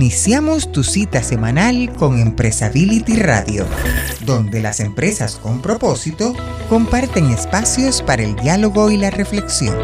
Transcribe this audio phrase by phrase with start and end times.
[0.00, 3.64] Iniciamos tu cita semanal con Empresability Radio,
[4.24, 6.34] donde las empresas con propósito
[6.68, 9.74] comparten espacios para el diálogo y la reflexión.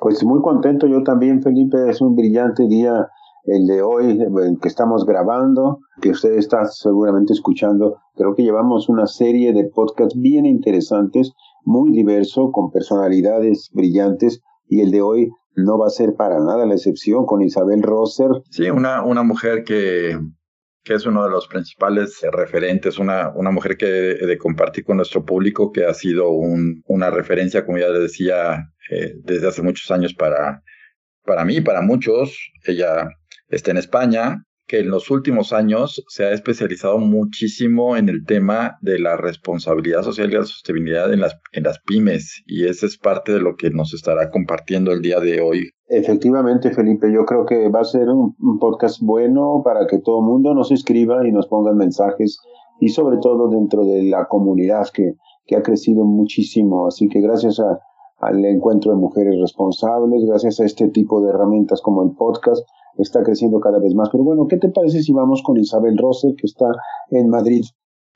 [0.00, 1.90] Pues muy contento yo también, Felipe.
[1.90, 3.06] Es un brillante día
[3.44, 4.18] el de hoy
[4.62, 7.96] que estamos grabando, que usted está seguramente escuchando.
[8.14, 11.32] Creo que llevamos una serie de podcasts bien interesantes,
[11.64, 16.66] muy diverso, con personalidades brillantes, y el de hoy no va a ser para nada
[16.66, 18.30] la excepción con Isabel Rosser.
[18.50, 20.16] Sí, una, una mujer que,
[20.82, 25.24] que es uno de los principales referentes, una, una mujer que de, compartir con nuestro
[25.24, 29.90] público, que ha sido un, una referencia, como ya le decía, eh, desde hace muchos
[29.90, 30.62] años para,
[31.24, 32.36] para mí, para muchos.
[32.64, 33.08] Ella
[33.48, 38.78] está en España, que en los últimos años se ha especializado muchísimo en el tema
[38.82, 42.96] de la responsabilidad social y la sostenibilidad en las, en las pymes, y ese es
[42.96, 45.70] parte de lo que nos estará compartiendo el día de hoy.
[45.88, 50.26] Efectivamente, Felipe, yo creo que va a ser un, podcast bueno para que todo el
[50.26, 52.38] mundo nos escriba y nos ponga mensajes,
[52.78, 55.14] y sobre todo dentro de la comunidad que,
[55.46, 56.86] que ha crecido muchísimo.
[56.86, 57.60] Así que gracias
[58.18, 62.64] al encuentro de mujeres responsables, gracias a este tipo de herramientas como el podcast,
[62.98, 64.08] está creciendo cada vez más.
[64.10, 66.66] Pero bueno, ¿qué te parece si vamos con Isabel Rosser, que está
[67.10, 67.62] en Madrid?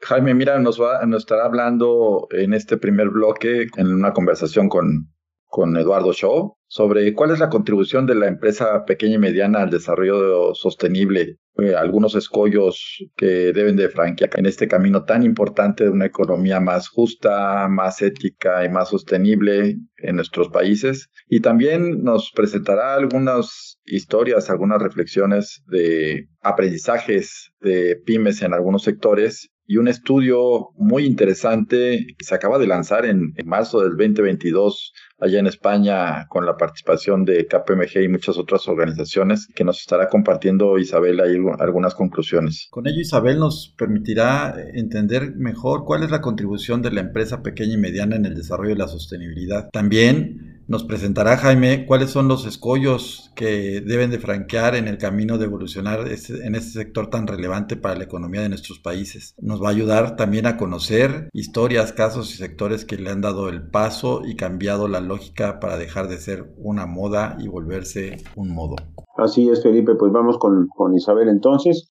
[0.00, 5.14] Jaime, mira, nos, va, nos estará hablando en este primer bloque, en una conversación con,
[5.55, 9.71] con Eduardo Shaw, sobre cuál es la contribución de la empresa pequeña y mediana al
[9.71, 15.91] desarrollo sostenible, eh, algunos escollos que deben de franquear en este camino tan importante de
[15.91, 21.09] una economía más justa, más ética y más sostenible en nuestros países.
[21.29, 29.53] Y también nos presentará algunas historias, algunas reflexiones de aprendizajes de pymes en algunos sectores
[29.67, 34.93] y un estudio muy interesante que se acaba de lanzar en, en marzo del 2022
[35.25, 40.08] allá en España con la participación de KPMG y muchas otras organizaciones que nos estará
[40.08, 42.68] compartiendo Isabel ahí algunas conclusiones.
[42.70, 47.74] Con ello Isabel nos permitirá entender mejor cuál es la contribución de la empresa pequeña
[47.74, 49.70] y mediana en el desarrollo de la sostenibilidad.
[49.73, 55.39] También nos presentará Jaime cuáles son los escollos que deben de franquear en el camino
[55.39, 59.35] de evolucionar en este sector tan relevante para la economía de nuestros países.
[59.41, 63.48] Nos va a ayudar también a conocer historias, casos y sectores que le han dado
[63.48, 68.55] el paso y cambiado la lógica para dejar de ser una moda y volverse un
[68.55, 68.77] modo.
[69.17, 71.91] Así es, Felipe, pues vamos con, con Isabel entonces.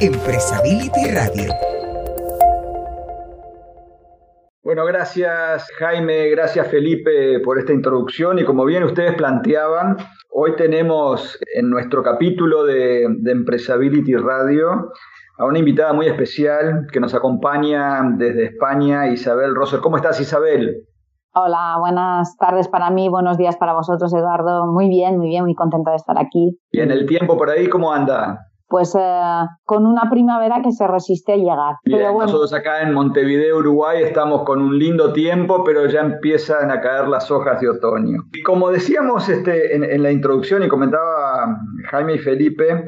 [0.00, 1.73] Empresability Radio
[4.64, 9.98] bueno, gracias Jaime, gracias Felipe por esta introducción y como bien ustedes planteaban,
[10.30, 14.90] hoy tenemos en nuestro capítulo de, de Empresability Radio
[15.36, 19.80] a una invitada muy especial que nos acompaña desde España, Isabel Roser.
[19.80, 20.86] ¿Cómo estás Isabel?
[21.34, 24.66] Hola, buenas tardes para mí, buenos días para vosotros Eduardo.
[24.66, 26.58] Muy bien, muy bien, muy contenta de estar aquí.
[26.72, 28.38] Bien, el tiempo por ahí, ¿cómo anda?
[28.68, 31.74] Pues eh, con una primavera que se resiste a llegar.
[31.84, 36.80] pero Nosotros acá en Montevideo, Uruguay, estamos con un lindo tiempo, pero ya empiezan a
[36.80, 38.24] caer las hojas de otoño.
[38.32, 41.58] Y como decíamos este, en la introducción y comentaba
[41.90, 42.84] Jaime y Felipe,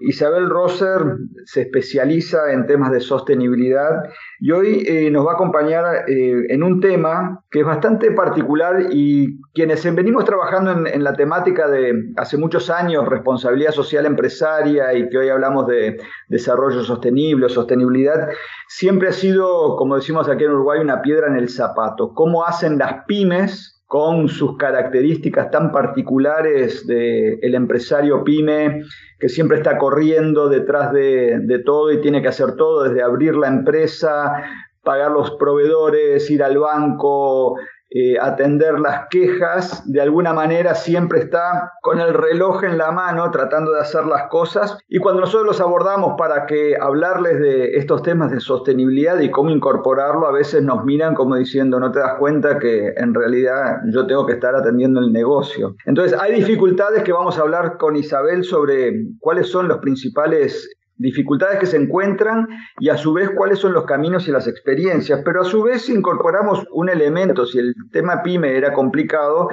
[0.00, 1.00] Isabel Rosser
[1.44, 4.02] se especializa en temas de sostenibilidad
[4.38, 8.86] y hoy eh, nos va a acompañar eh, en un tema que es bastante particular
[8.90, 15.08] y quienes venimos trabajando en, la temática de hace muchos años, responsabilidad social empresaria y
[15.08, 18.28] que hoy hablamos de desarrollo sostenible sostenibilidad,
[18.68, 22.14] siempre ha sido, como decimos aquí en Uruguay, una piedra en el zapato.
[22.14, 28.84] ¿Cómo hacen las pymes con sus características tan particulares del empresario pyme
[29.18, 33.34] que siempre está corriendo detrás de, de, todo y tiene que hacer todo, desde abrir
[33.34, 34.44] la empresa,
[34.84, 37.56] pagar los proveedores, ir al banco,
[37.92, 43.28] eh, atender las quejas, de alguna manera siempre está con el reloj en la mano
[43.32, 48.04] tratando de hacer las cosas y cuando nosotros los abordamos para que hablarles de estos
[48.04, 52.14] temas de sostenibilidad y cómo incorporarlo, a veces nos miran como diciendo no te das
[52.20, 55.74] cuenta que en realidad yo tengo que estar atendiendo el negocio.
[55.84, 60.68] Entonces hay dificultades que vamos a hablar con Isabel sobre cuáles son los principales
[61.00, 62.46] dificultades que se encuentran
[62.78, 65.22] y a su vez cuáles son los caminos y las experiencias.
[65.24, 69.48] Pero a su vez incorporamos un elemento, si el tema pyme era complicado,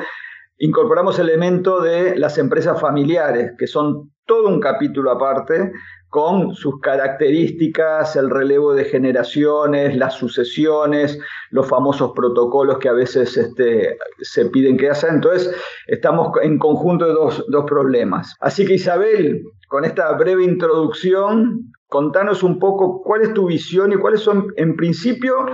[0.58, 5.72] incorporamos el elemento de las empresas familiares, que son todo un capítulo aparte,
[6.10, 13.36] con sus características, el relevo de generaciones, las sucesiones, los famosos protocolos que a veces
[13.38, 15.16] este, se piden que hacen.
[15.16, 15.54] Entonces,
[15.86, 18.36] estamos en conjunto de dos, dos problemas.
[18.40, 23.98] Así que Isabel, con esta breve introducción, contanos un poco cuál es tu visión y
[23.98, 25.46] cuáles son, en principio,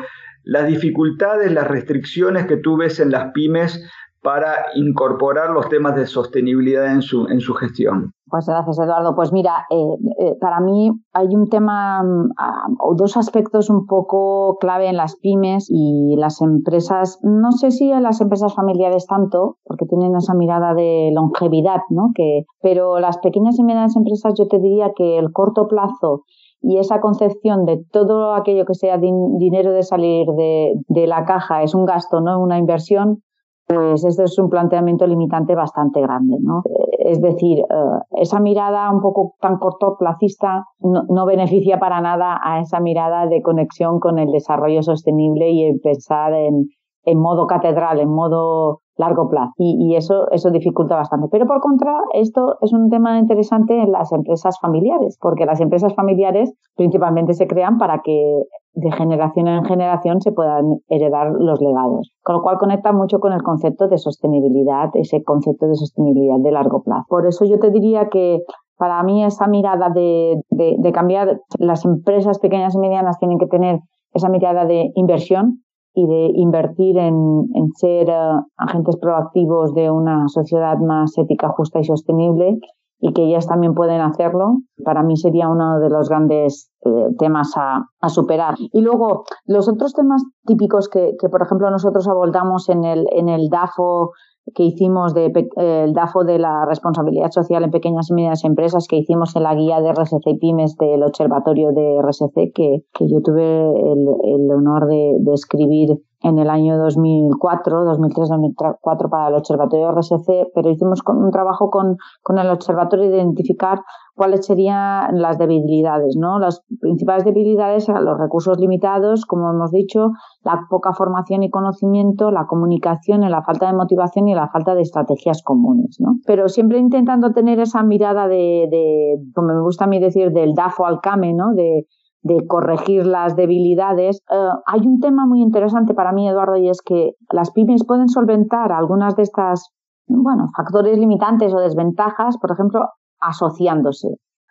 [0.43, 3.83] las dificultades, las restricciones que tú ves en las pymes
[4.21, 8.13] para incorporar los temas de sostenibilidad en su, en su gestión.
[8.33, 9.13] Pues gracias, Eduardo.
[9.13, 9.75] Pues mira, eh,
[10.17, 14.97] eh, para mí hay un tema mm, ah, o dos aspectos un poco clave en
[14.97, 20.15] las pymes y las empresas, no sé si en las empresas familiares tanto, porque tienen
[20.15, 22.09] esa mirada de longevidad, ¿no?
[22.15, 26.23] Que, pero las pequeñas y medianas empresas yo te diría que el corto plazo
[26.59, 31.61] y esa concepción de todo aquello que sea dinero de salir de, de, la caja
[31.61, 33.21] es un gasto, no una inversión,
[33.65, 36.63] pues este es un planteamiento limitante bastante grande, ¿no?
[36.99, 42.59] Es decir, eh, esa mirada un poco tan cortoplacista no, no, beneficia para nada a
[42.59, 46.67] esa mirada de conexión con el desarrollo sostenible y el pensar en,
[47.05, 49.51] en modo catedral, en modo largo plazo.
[49.57, 51.27] Y, eso, eso dificulta bastante.
[51.31, 55.93] Pero por contra, esto es un tema interesante en las empresas familiares, porque las empresas
[55.95, 58.43] familiares principalmente se crean para que
[58.75, 62.11] de generación en generación se puedan heredar los legados.
[62.23, 66.51] Con lo cual conecta mucho con el concepto de sostenibilidad, ese concepto de sostenibilidad de
[66.51, 67.05] largo plazo.
[67.07, 68.39] Por eso yo te diría que
[68.77, 73.45] para mí esa mirada de, de, de cambiar, las empresas pequeñas y medianas tienen que
[73.45, 73.79] tener
[74.13, 75.62] esa mirada de inversión
[75.93, 81.79] y de invertir en, en ser uh, agentes proactivos de una sociedad más ética, justa
[81.79, 82.59] y sostenible
[83.05, 87.51] y que ellas también pueden hacerlo, para mí sería uno de los grandes eh, temas
[87.57, 88.55] a, a, superar.
[88.57, 93.27] Y luego, los otros temas típicos que, que, por ejemplo, nosotros abordamos en el, en
[93.27, 94.11] el DAFO
[94.55, 98.87] que hicimos de, eh, el DAFO de la responsabilidad social en pequeñas y medianas empresas
[98.87, 103.21] que hicimos en la guía de RSC Pymes del Observatorio de RSC que, que yo
[103.23, 105.89] tuve el, el honor de, de escribir
[106.23, 112.39] en el año 2004, 2003-2004 para el Observatorio RSC, pero hicimos un trabajo con, con
[112.39, 113.81] el Observatorio de identificar
[114.15, 116.39] cuáles serían las debilidades, ¿no?
[116.39, 120.11] Las principales debilidades eran los recursos limitados, como hemos dicho,
[120.43, 124.81] la poca formación y conocimiento, la comunicación, la falta de motivación y la falta de
[124.81, 126.15] estrategias comunes, ¿no?
[126.25, 130.53] Pero siempre intentando tener esa mirada de, de como me gusta a mí decir, del
[130.53, 131.53] DAFO al CAME, ¿no?
[131.53, 131.85] De,
[132.23, 134.21] de corregir las debilidades.
[134.31, 138.07] Eh, hay un tema muy interesante para mí, Eduardo, y es que las pymes pueden
[138.07, 139.69] solventar algunas de estas,
[140.07, 142.87] bueno, factores limitantes o desventajas, por ejemplo,
[143.19, 144.07] asociándose.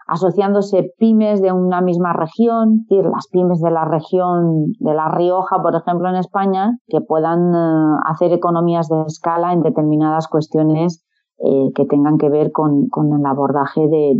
[0.06, 5.62] Asociándose pymes de una misma región, decir, las pymes de la región de La Rioja,
[5.62, 11.02] por ejemplo, en España, que puedan eh, hacer economías de escala en determinadas cuestiones
[11.38, 14.14] eh, que tengan que ver con, con el abordaje de,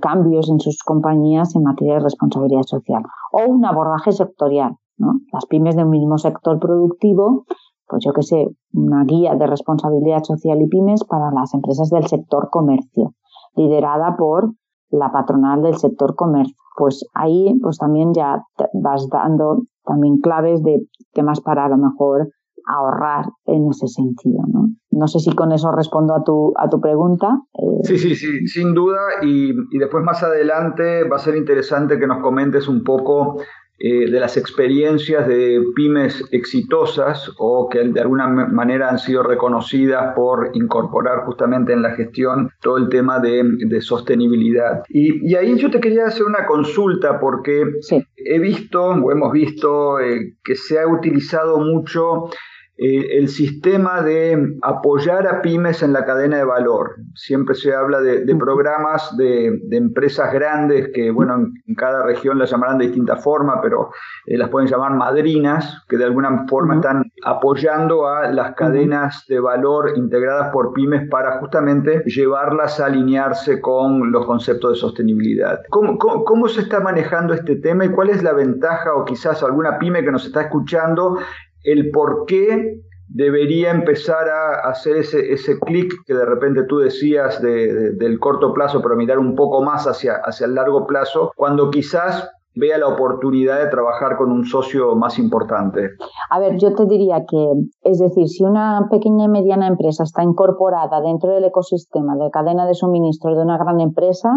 [0.00, 3.02] cambios en sus compañías en materia de responsabilidad social
[3.32, 4.76] o un abordaje sectorial.
[4.98, 5.20] ¿no?
[5.32, 7.44] Las pymes de un mismo sector productivo,
[7.86, 12.06] pues yo que sé, una guía de responsabilidad social y pymes para las empresas del
[12.06, 13.14] sector comercio,
[13.56, 14.52] liderada por
[14.90, 16.54] la patronal del sector comercio.
[16.76, 18.44] Pues ahí pues también ya
[18.74, 22.28] vas dando también claves de temas para a lo mejor
[22.66, 24.42] ahorrar en ese sentido.
[24.52, 24.68] ¿no?
[24.90, 27.28] no sé si con eso respondo a tu, a tu pregunta.
[27.54, 29.00] Eh, sí, sí, sí, sin duda.
[29.22, 33.38] Y, y, después más adelante va a ser interesante que nos comentes un poco
[33.76, 40.14] eh, de las experiencias de pymes exitosas o que de alguna manera han sido reconocidas
[40.14, 44.84] por incorporar justamente en la gestión todo el tema de, de sostenibilidad.
[44.88, 48.00] Y, y, ahí yo te quería hacer una consulta porque sí.
[48.16, 52.30] he visto o hemos visto eh, que se ha utilizado mucho
[52.76, 56.96] eh, el sistema de apoyar a pymes en la cadena de valor.
[57.14, 62.36] Siempre se habla de, de programas de, de, empresas grandes que, bueno, en, cada región
[62.36, 63.90] las llamarán de distinta forma, pero
[64.26, 66.80] eh, las pueden llamar madrinas, que de alguna forma uh -huh.
[66.80, 73.60] están apoyando a las cadenas de valor integradas por pymes para justamente llevarlas a alinearse
[73.60, 75.60] con los conceptos de sostenibilidad.
[75.70, 79.44] ¿Cómo, cómo, cómo se está manejando este tema y cuál es la ventaja o quizás
[79.44, 81.18] alguna pyme que nos está escuchando
[81.64, 87.72] el por qué debería empezar a hacer ese, clic que de repente tú decías de,
[87.72, 91.70] de, del corto plazo, pero mirar un poco más hacia, hacia el largo plazo, cuando
[91.70, 95.90] quizás vea la oportunidad de trabajar con un socio más importante?
[96.30, 97.52] A ver, yo te diría que,
[97.82, 102.66] es decir, si una pequeña y mediana empresa está incorporada dentro del ecosistema de cadena
[102.66, 104.30] de suministro de una gran empresa,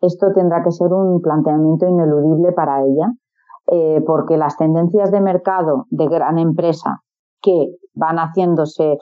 [0.00, 3.12] esto tendrá que ser un planteamiento ineludible para ella
[3.70, 7.02] eh, porque las tendencias de mercado de gran empresa
[7.42, 8.92] que van haciéndose,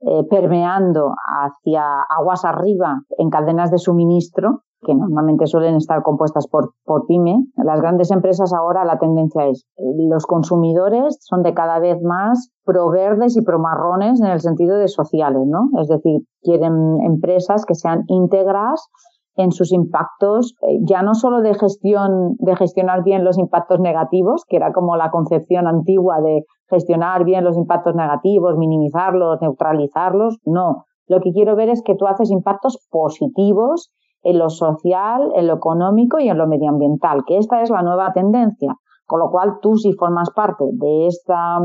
[0.00, 1.82] eh, permeando hacia
[2.18, 7.80] aguas arriba en cadenas de suministro, que normalmente suelen estar compuestas por, por pyme, las
[7.80, 13.36] grandes empresas ahora la tendencia es los consumidores son de cada vez más pro verdes
[13.36, 15.68] y pro marrones en el sentido de sociales, ¿no?
[15.80, 18.88] Es decir, quieren empresas que sean íntegras
[19.36, 24.44] en sus impactos, eh, ya no solo de gestión, de gestionar bien los impactos negativos,
[24.48, 30.84] que era como la concepción antigua de gestionar bien los impactos negativos, minimizarlos, neutralizarlos, no.
[31.06, 35.54] Lo que quiero ver es que tú haces impactos positivos en lo social, en lo
[35.54, 38.74] económico y en lo medioambiental, que esta es la nueva tendencia.
[39.06, 41.58] Con lo cual, tú si formas parte de esta,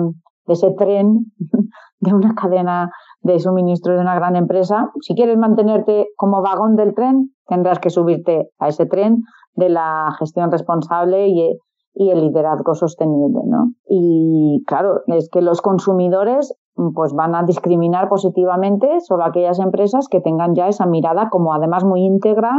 [0.45, 1.31] de ese tren,
[2.01, 6.93] de una cadena de suministro de una gran empresa, si quieres mantenerte como vagón del
[6.93, 9.23] tren, tendrás que subirte a ese tren
[9.55, 11.57] de la gestión responsable y,
[11.95, 13.73] el liderazgo sostenible, ¿no?
[13.85, 16.55] Y claro, es que los consumidores
[16.95, 21.83] pues van a discriminar positivamente solo aquellas empresas que tengan ya esa mirada como además
[21.83, 22.53] muy íntegra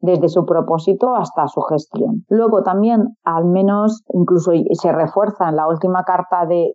[0.00, 2.24] desde su propósito hasta su gestión.
[2.28, 6.74] Luego también, al menos, incluso se refuerza en la última carta de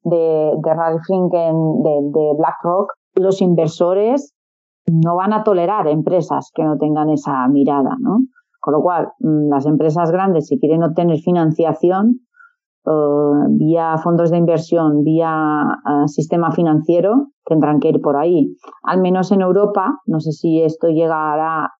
[0.63, 4.33] Ralph Finken de, de BlackRock, los inversores
[4.87, 8.19] no van a tolerar empresas que no tengan esa mirada, ¿no?
[8.59, 12.21] Con lo cual, mm, las empresas grandes, si quieren obtener financiación,
[12.85, 12.91] eh,
[13.49, 18.55] vía fondos de inversión, vía eh, sistema financiero, tendrán que ir por ahí.
[18.83, 21.71] Al menos en Europa, no sé si esto llegará a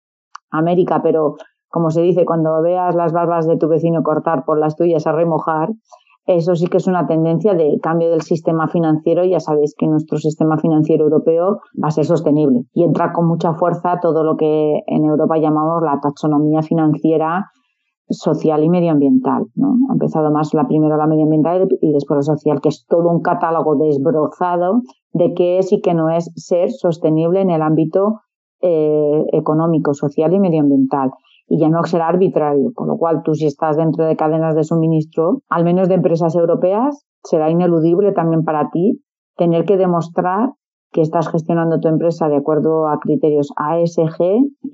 [0.52, 1.36] América, pero
[1.70, 5.12] como se dice, cuando veas las barbas de tu vecino cortar por las tuyas a
[5.12, 5.70] remojar,
[6.28, 9.24] eso sí que es una tendencia de cambio del sistema financiero.
[9.24, 13.54] Ya sabéis que nuestro sistema financiero europeo va a ser sostenible y entra con mucha
[13.54, 17.46] fuerza todo lo que en Europa llamamos la taxonomía financiera
[18.10, 19.46] social y medioambiental.
[19.56, 19.78] ¿no?
[19.90, 23.22] Ha empezado más la primera la medioambiental y después la social, que es todo un
[23.22, 24.82] catálogo desbrozado
[25.14, 28.22] de qué es y qué no es ser sostenible en el ámbito
[28.62, 31.12] eh, económico, social y medioambiental
[31.48, 34.64] y ya no será arbitrario, con lo cual tú si estás dentro de cadenas de
[34.64, 39.02] suministro, al menos de empresas europeas, será ineludible también para ti
[39.38, 40.52] tener que demostrar
[40.92, 44.20] que estás gestionando tu empresa de acuerdo a criterios ASG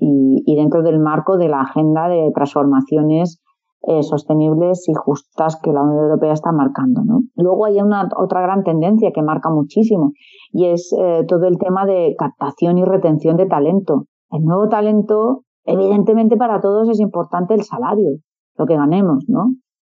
[0.00, 3.42] y, dentro del marco de la agenda de transformaciones
[3.82, 7.02] eh, sostenibles y justas que la Unión Europea está marcando.
[7.04, 7.22] ¿no?
[7.36, 10.12] Luego hay una otra gran tendencia que marca muchísimo
[10.52, 14.04] y es eh, todo el tema de captación y retención de talento.
[14.30, 18.18] El nuevo talento Evidentemente para todos es importante el salario,
[18.56, 19.54] lo que ganemos, ¿no?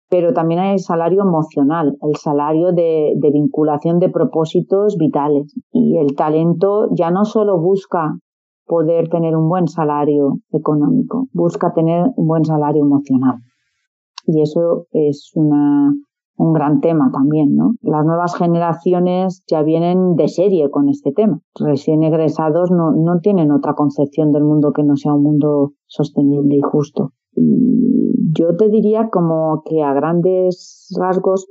[0.10, 5.54] Pero también hay el salario emocional, el salario de, vinculación de propósitos vitales.
[5.72, 8.18] Y el talento ya no solo busca
[8.66, 13.36] poder tener un buen salario económico, busca tener un buen salario emocional.
[14.26, 15.94] Y eso es una,
[16.40, 17.74] un gran tema también, ¿no?
[17.82, 21.42] Las nuevas generaciones ya vienen de serie con este tema.
[21.60, 26.56] Recién egresados no, no tienen otra concepción del mundo que no sea un mundo sostenible
[26.56, 27.12] y justo.
[27.36, 31.48] Yo te diría como que a grandes rasgos,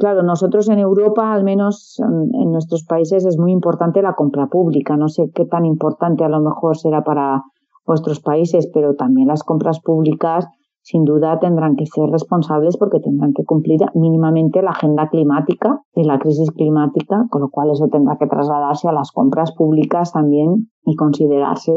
[0.00, 4.96] claro, nosotros en Europa, al menos en nuestros países, es muy importante la compra pública.
[4.96, 7.44] No sé qué tan importante a lo mejor será para
[7.86, 10.48] vuestros países, pero también las compras públicas
[10.86, 16.04] sin duda tendrán que ser responsables porque tendrán que cumplir mínimamente la agenda climática y
[16.04, 20.70] la crisis climática, con lo cual eso tendrá que trasladarse a las compras públicas también
[20.84, 21.72] y considerarse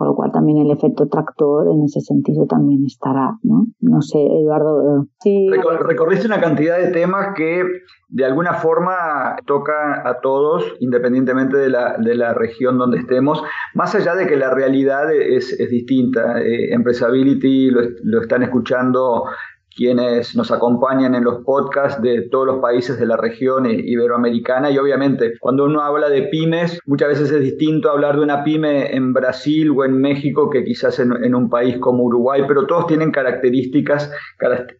[0.00, 3.66] con lo cual también el efecto tractor en ese sentido también estará, ¿no?
[3.80, 5.02] No sé, Eduardo.
[5.02, 5.50] Eh, sí.
[5.78, 7.62] Recorriste una cantidad de temas que
[8.08, 13.42] de alguna forma tocan a todos, independientemente de la, de la región donde estemos,
[13.74, 16.40] más allá de que la realidad es, es distinta.
[16.40, 19.24] Eh, Empresability lo, lo están escuchando
[19.74, 24.78] quienes nos acompañan en los podcasts de todos los países de la región iberoamericana y
[24.78, 29.12] obviamente cuando uno habla de pymes muchas veces es distinto hablar de una pyme en
[29.12, 34.12] Brasil o en México que quizás en, un país como Uruguay, pero todos tienen características,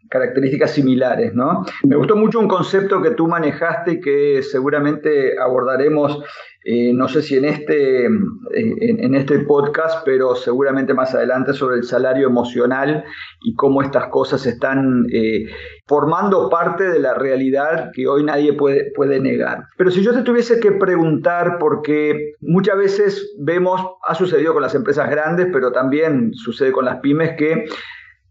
[0.08, 1.34] características similares.
[1.34, 1.64] ¿no?
[1.84, 6.22] Me gustó mucho un concepto que tú manejaste que seguramente abordaremos
[6.62, 8.08] eh, no sé si en este, eh,
[8.54, 13.02] en, este podcast, pero seguramente más adelante sobre el salario emocional
[13.40, 15.46] y cómo estas cosas están eh,
[15.86, 19.64] formando parte de la realidad que hoy nadie puede, puede negar.
[19.78, 24.74] Pero si yo te tuviese que preguntar, porque muchas veces vemos, ha sucedido con las
[24.74, 27.64] empresas grandes, pero también sucede con las pymes, que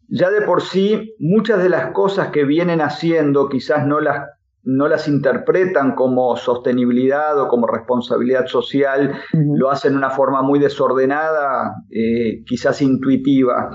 [0.07, 4.27] ya de por sí muchas de las cosas que vienen haciendo quizás no las
[4.63, 10.59] no las interpretan como sostenibilidad o como responsabilidad social, lo hacen de una forma muy
[10.59, 13.71] desordenada, eh, quizás intuitiva.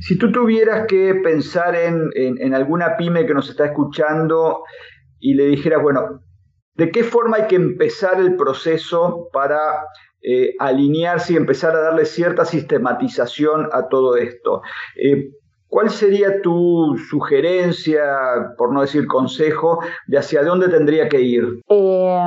[0.00, 4.62] Si tú tuvieras que pensar en, alguna pyme que nos está escuchando
[5.18, 6.22] y le dijeras, bueno,
[6.74, 9.58] ¿de qué forma hay que empezar el proceso para
[10.22, 14.62] eh, alinearse y empezar a darle cierta sistematización a todo esto?
[14.96, 15.30] Eh,
[15.72, 18.02] ¿Cuál sería tu sugerencia,
[18.58, 21.44] por no decir consejo, de hacia dónde tendría que ir?
[21.66, 22.22] Eh,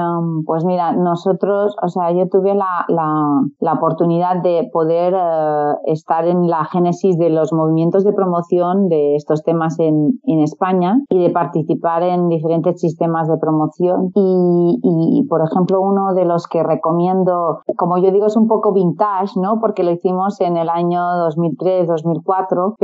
[0.48, 6.48] pues mira, nosotros, o sea, yo tuve la, la, oportunidad de poder eh, estar en
[6.48, 11.30] la génesis de los movimientos de promoción de estos temas en, en España y de
[11.30, 14.10] participar en diferentes sistemas de promoción.
[14.16, 18.74] Y, y, por ejemplo, uno de los que recomiendo, como yo digo, es un poco
[18.74, 19.60] vintage, ¿no?
[19.62, 22.78] Porque lo hicimos en el año 2003, 2004,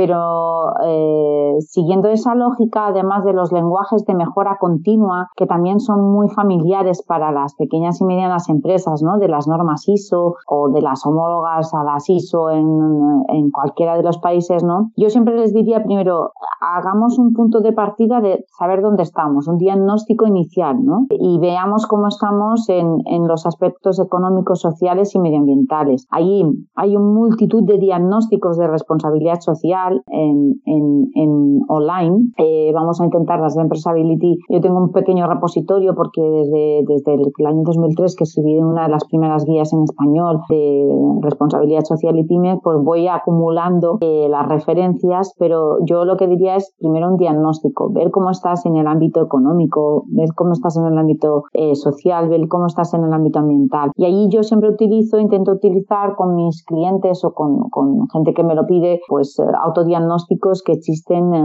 [0.84, 6.28] eh, siguiendo esa lógica, además de los lenguajes de mejora continua, que también son muy
[6.28, 9.18] familiares para las pequeñas y medianas empresas, ¿no?
[9.18, 14.02] De las normas ISO o de las homólogas a las ISO en, en cualquiera de
[14.02, 14.90] los países, ¿no?
[14.96, 19.58] Yo siempre les diría primero, hagamos un punto de partida de saber dónde estamos, un
[19.58, 21.06] diagnóstico inicial, ¿no?
[21.10, 26.06] Y veamos cómo estamos en, en los aspectos económicos, sociales y medioambientales.
[26.10, 26.42] Ahí
[26.74, 32.32] hay una multitud de diagnósticos de responsabilidad social en en, online.
[32.38, 34.38] Eh, vamos a intentar las de Empresability.
[34.48, 38.90] Yo tengo un pequeño repositorio porque desde, desde el, año 2003 que escribí una de
[38.90, 40.88] las primeras guías en español de
[41.20, 46.56] responsabilidad social y pymes, pues voy acumulando eh, las referencias, pero yo lo que diría
[46.56, 50.86] es primero un diagnóstico, ver cómo estás en el ámbito económico, ver cómo estás en
[50.86, 53.90] el ámbito eh, social, ver cómo estás en el ámbito ambiental.
[53.96, 58.44] Y ahí yo siempre utilizo, intento utilizar con mis clientes o con, con gente que
[58.44, 60.31] me lo pide, pues autodiagnóstico
[60.64, 61.42] que existen eh,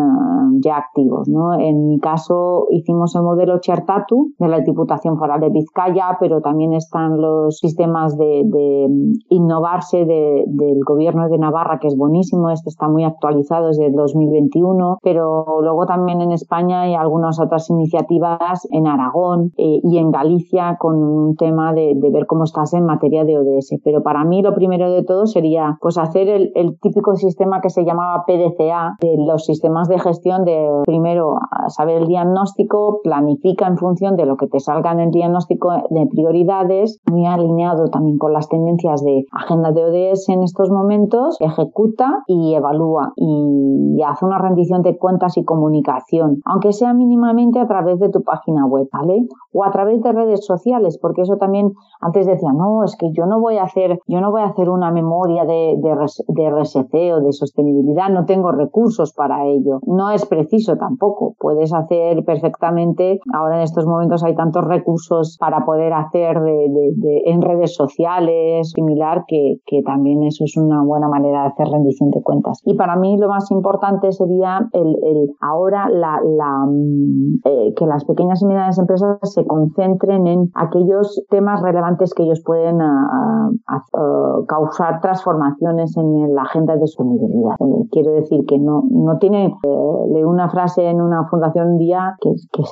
[0.59, 1.27] ya activos.
[1.27, 1.53] ¿no?
[1.53, 6.73] En mi caso hicimos el modelo Chertatu de la Diputación Foral de Vizcaya, pero también
[6.73, 8.43] están los sistemas de,
[8.89, 13.93] mm, innovarse del gobierno de Navarra, que es buenísimo, este está muy actualizado desde el
[13.93, 20.11] 2021, pero luego también en España hay algunas otras iniciativas en Aragón eh, y en
[20.11, 23.81] Galicia con un tema de, ver cómo estás en materia de ODS.
[23.83, 27.69] Pero para mí lo primero de todo sería pues hacer el, el típico sistema que
[27.69, 31.35] se llamaba PDCA de los sistemas de gestión de primero
[31.67, 36.07] saber el diagnóstico, planifica en función de lo que te salga en el diagnóstico de
[36.07, 42.23] prioridades, muy alineado también con las tendencias de agenda de ODS en estos momentos, ejecuta
[42.27, 47.99] y evalúa y hace una rendición de cuentas y comunicación, aunque sea mínimamente a través
[47.99, 49.27] de tu página web, ¿vale?
[49.53, 53.25] O a través de redes sociales, porque eso también antes decía, no, es que yo
[53.25, 55.95] no voy a hacer, yo no voy a hacer una memoria de, de,
[56.27, 59.79] de RSC o de sostenibilidad, no tengo recursos para ello.
[59.85, 61.35] No es preciso tampoco.
[61.39, 67.41] Puedes hacer perfectamente, ahora en estos momentos hay tantos recursos para poder hacer de, en
[67.41, 72.61] redes sociales, similar, que, también eso es una buena manera de hacer rendición de cuentas.
[72.65, 77.85] Y para mí lo más importante sería el, el ahora la, la mm, eh, que
[77.85, 83.49] las pequeñas y medianas empresas se concentren en aquellos temas relevantes que ellos pueden ah,
[83.67, 87.55] ah, ah, causar transformaciones en la agenda de sostenibilidad.
[87.59, 91.77] Eh, quiero decir que no, no tiene, eh, leí una frase en una fundación un
[91.77, 92.63] día que, que,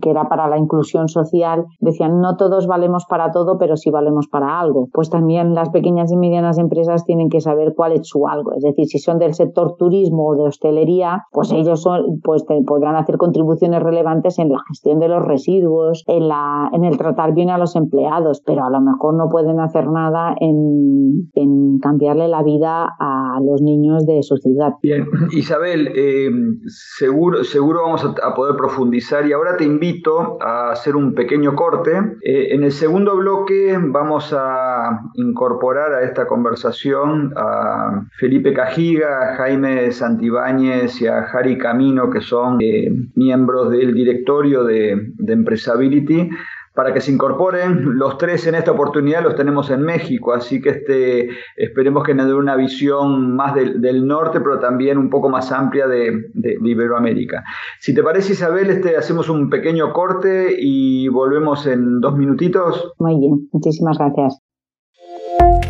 [0.00, 4.26] que, era para la inclusión social, decían, no todos valemos para todo, pero sí valemos
[4.28, 4.88] para algo.
[4.92, 8.52] Pues también las pequeñas y medianas empresas tienen que saber cuál es su algo.
[8.54, 12.96] Es decir, si son del sector turismo o de hostelería, pues ellos son, pues podrán
[12.96, 17.50] hacer contribuciones relevantes en la gestión de los residuos, en, la, en el tratar bien
[17.50, 22.42] a los empleados, pero a lo mejor no pueden hacer nada en, en cambiarle la
[22.42, 24.72] vida a los niños de su ciudad.
[24.82, 26.30] Bien, Isabel, eh,
[26.66, 31.92] seguro, vamos a, poder profundizar y ahora te invito a hacer un pequeño corte.
[32.22, 39.36] Eh, en el segundo bloque vamos a incorporar a esta conversación a Felipe Cajiga, a
[39.36, 46.30] Jaime Santibáñez y a Jari Camino, que son eh, miembros del directorio de, de Empresability
[46.78, 47.96] para que se incorporen.
[47.98, 52.28] Los tres en esta oportunidad los tenemos en México, así que este, esperemos que nos
[52.28, 56.30] dé una visión más del, norte, pero también un poco más amplia de,
[56.62, 57.42] Iberoamérica.
[57.80, 62.92] Si te parece, Isabel, este, hacemos un pequeño corte y volvemos en dos minutitos.
[63.00, 64.38] Muy bien, muchísimas gracias.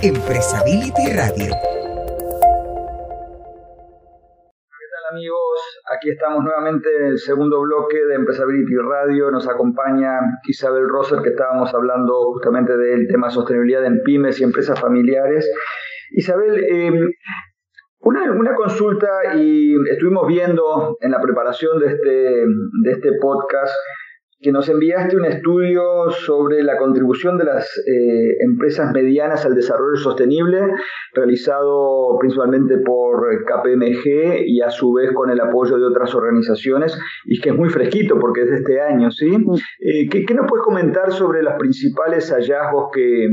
[0.02, 1.77] Empresability Radio.
[5.10, 5.80] Amigos?
[5.96, 9.30] Aquí estamos nuevamente en el segundo bloque de Empresability Radio.
[9.30, 14.78] Nos acompaña Isabel Roser, que estábamos hablando justamente del tema sostenibilidad en pymes y empresas
[14.80, 15.50] familiares.
[16.10, 16.92] Isabel, eh,
[18.00, 22.44] una, una, consulta y estuvimos viendo en la preparación de este,
[22.82, 23.74] de este podcast
[24.40, 29.96] que nos enviaste un estudio sobre la contribución de las eh, empresas medianas al desarrollo
[29.96, 30.60] sostenible,
[31.12, 37.40] realizado principalmente por KPMG y a su vez con el apoyo de otras organizaciones, y
[37.40, 39.30] que es muy fresquito porque es de este año, ¿sí?
[39.80, 43.26] Eh, ¿qué, ¿Qué nos puedes comentar sobre los principales hallazgos que,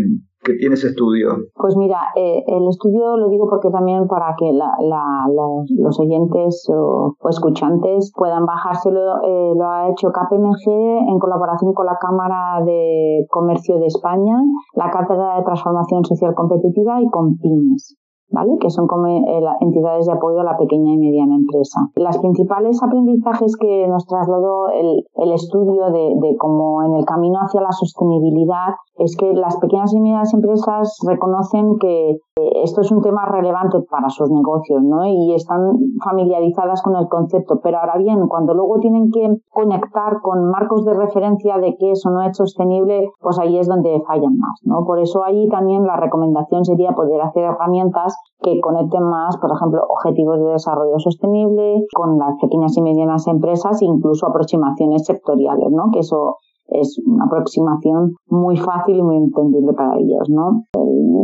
[0.45, 1.29] que tiene ese estudio?
[1.55, 8.13] Pues mira, eh, el estudio lo digo porque también para que los, oyentes o, escuchantes
[8.15, 13.88] puedan bajárselo, eh, lo ha hecho KPMG en colaboración con la Cámara de Comercio de
[13.88, 14.38] España,
[14.75, 17.97] la Cátedra de Transformación Social Competitiva y con PYMES.
[18.29, 18.57] ¿Vale?
[18.59, 21.79] que son como eh, entidades de apoyo a la pequeña y mediana empresa.
[21.95, 27.39] Los principales aprendizajes que nos trasladó el, el estudio de, de cómo en el camino
[27.39, 32.17] hacia la sostenibilidad es que las pequeñas y medianas empresas reconocen que
[32.63, 35.05] esto es un tema relevante para sus negocios, ¿no?
[35.05, 35.71] Y están
[36.03, 37.59] familiarizadas con el concepto.
[37.63, 42.09] Pero ahora bien, cuando luego tienen que conectar con marcos de referencia de que eso
[42.09, 44.85] no es sostenible, pues ahí es donde fallan más, ¿no?
[44.85, 49.82] Por eso ahí también la recomendación sería poder hacer herramientas que conecten más, por ejemplo,
[49.89, 55.86] objetivos de desarrollo sostenible con las pequeñas y medianas empresas, incluso aproximaciones sectoriales, ¿no?
[55.91, 60.63] Que eso es una aproximación muy fácil y muy entendible para ellos, ¿no?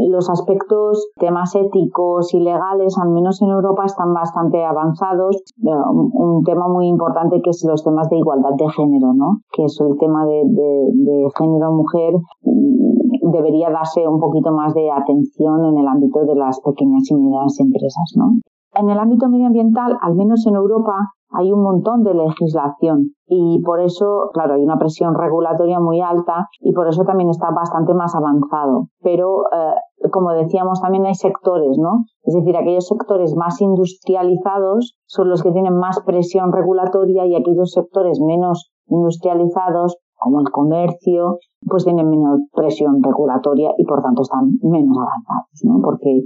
[0.09, 5.37] Los aspectos, temas éticos y legales, al menos en Europa, están bastante avanzados.
[5.63, 9.39] Eh, un tema muy importante que es los temas de igualdad de género, ¿no?
[9.51, 15.65] Que es el tema de, de género-mujer mm, debería darse un poquito más de atención
[15.65, 18.39] en el ámbito de las pequeñas y medianas empresas, ¿no?
[18.73, 20.93] En el ámbito medioambiental, al menos en Europa,
[21.33, 26.47] hay un montón de legislación y por eso, claro, hay una presión regulatoria muy alta
[26.59, 28.87] y por eso también está bastante más avanzado.
[29.01, 32.05] Pero, eh, como decíamos, también hay sectores, ¿no?
[32.23, 37.71] Es decir, aquellos sectores más industrializados son los que tienen más presión regulatoria y aquellos
[37.71, 44.51] sectores menos industrializados como el comercio, pues tienen menos presión regulatoria y por tanto están
[44.61, 45.81] menos avanzados, ¿no?
[45.81, 46.25] Porque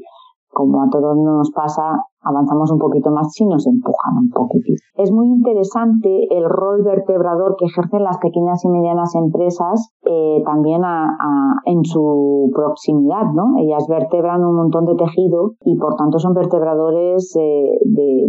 [0.55, 4.79] como a todos nos pasa, avanzamos un poquito más si nos empujan un poquitito.
[4.95, 10.81] Es muy interesante el rol vertebrador que ejercen las pequeñas y medianas empresas eh, también
[11.65, 13.59] en su proximidad, ¿no?
[13.59, 18.25] Ellas vertebran un montón de tejido y por tanto son vertebradores eh, de,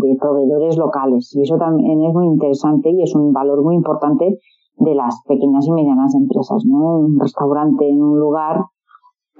[0.00, 4.38] de proveedores locales y eso también es muy interesante y es un valor muy importante
[4.78, 7.00] de las pequeñas y medianas empresas, ¿no?
[7.00, 8.64] Un restaurante en un lugar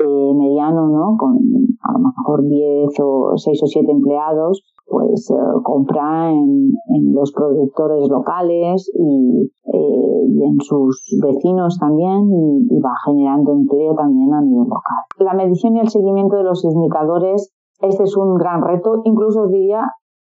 [0.01, 1.17] eh, mediano, ¿no?
[1.19, 6.73] Con a lo mejor 10 o 6 o 7 empleados, pues eh, compra en,
[7.13, 14.33] los productores locales y, eh, y, en sus vecinos también y, va generando empleo también
[14.33, 15.05] a nivel local.
[15.19, 19.51] La medición y el seguimiento de los indicadores, este es un gran reto, incluso os
[19.51, 19.85] diría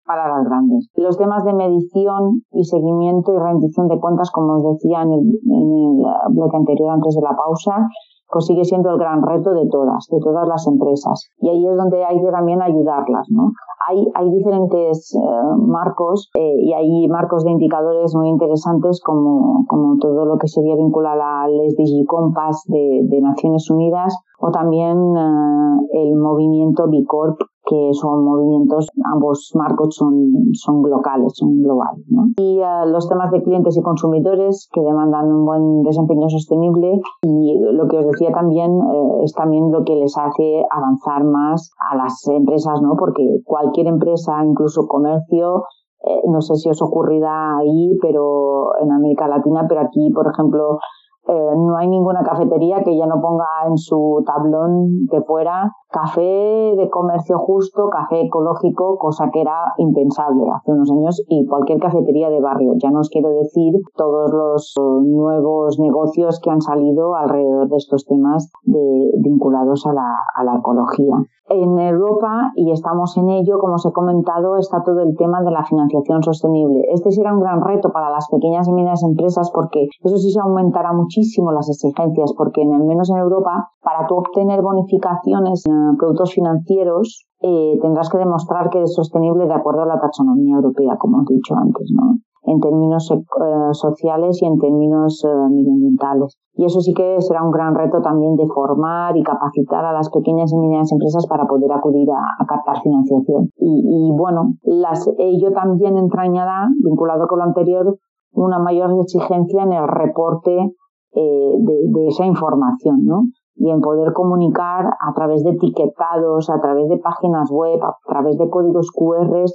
[0.05, 0.89] para las grandes.
[0.95, 5.19] Los temas de medición y seguimiento y rendición de cuentas, como os decía en el,
[5.19, 7.88] en el bloque anterior antes de la pausa,
[8.32, 11.30] pues sigue siendo el gran reto de todas, de todas las empresas.
[11.39, 13.52] Y ahí es donde hay que también ayudarlas, ¿no?
[13.89, 15.20] Hay, hay diferentes eh,
[15.58, 20.76] marcos eh, y hay marcos de indicadores muy interesantes como, como todo lo que sería
[20.76, 27.39] vinculado al SDG Compass de, de Naciones Unidas o también eh, el movimiento B Corp
[27.65, 32.06] que son movimientos, ambos marcos son, son locales, son globales.
[32.10, 32.28] ¿no?
[32.38, 37.88] Y los temas de clientes y consumidores que demandan un buen desempeño sostenible y lo
[37.88, 42.28] que os decía también eh, es también lo que les hace avanzar más a las
[42.28, 42.95] empresas, ¿no?
[42.97, 45.63] porque cualquier empresa, incluso comercio,
[46.04, 50.80] eh, no sé si os ocurrirá ahí, pero en América Latina, pero aquí, por ejemplo,
[51.27, 56.73] eh, no hay ninguna cafetería que ya no ponga en su tablón de fuera café
[56.75, 62.29] de comercio justo, café ecológico, cosa que era impensable hace unos años y cualquier cafetería
[62.29, 62.73] de barrio.
[62.81, 68.05] Ya no os quiero decir todos los nuevos negocios que han salido alrededor de estos
[68.05, 71.15] temas vinculados a la, a la ecología.
[71.49, 75.51] En Europa, y estamos en ello, como os he comentado, está todo el tema de
[75.51, 76.84] la financiación sostenible.
[76.93, 80.39] Este será un gran reto para las pequeñas y medianas empresas porque eso sí se
[80.39, 85.63] aumentará muchísimo las exigencias, porque en, al menos en Europa, para tú obtener bonificaciones
[85.97, 90.95] productos financieros, eh, tendrás que demostrar que es sostenible de acuerdo a la taxonomía europea,
[90.97, 92.17] como he dicho antes, ¿no?
[92.43, 96.38] En términos eh, sociales y en términos eh, medioambientales.
[96.54, 100.10] Y eso sí que será un gran reto también de formar y capacitar a las
[100.10, 103.50] pequeñas y medianas empresas para poder acudir a, captar financiación.
[103.58, 107.95] Y, bueno, las, ello también entrañará, vinculado con lo anterior,
[108.34, 110.74] una mayor exigencia en el reporte
[111.13, 113.24] de, de, esa información, ¿no?
[113.56, 118.38] y en poder comunicar a través de etiquetados, a través de páginas web, a través
[118.38, 119.45] de códigos QR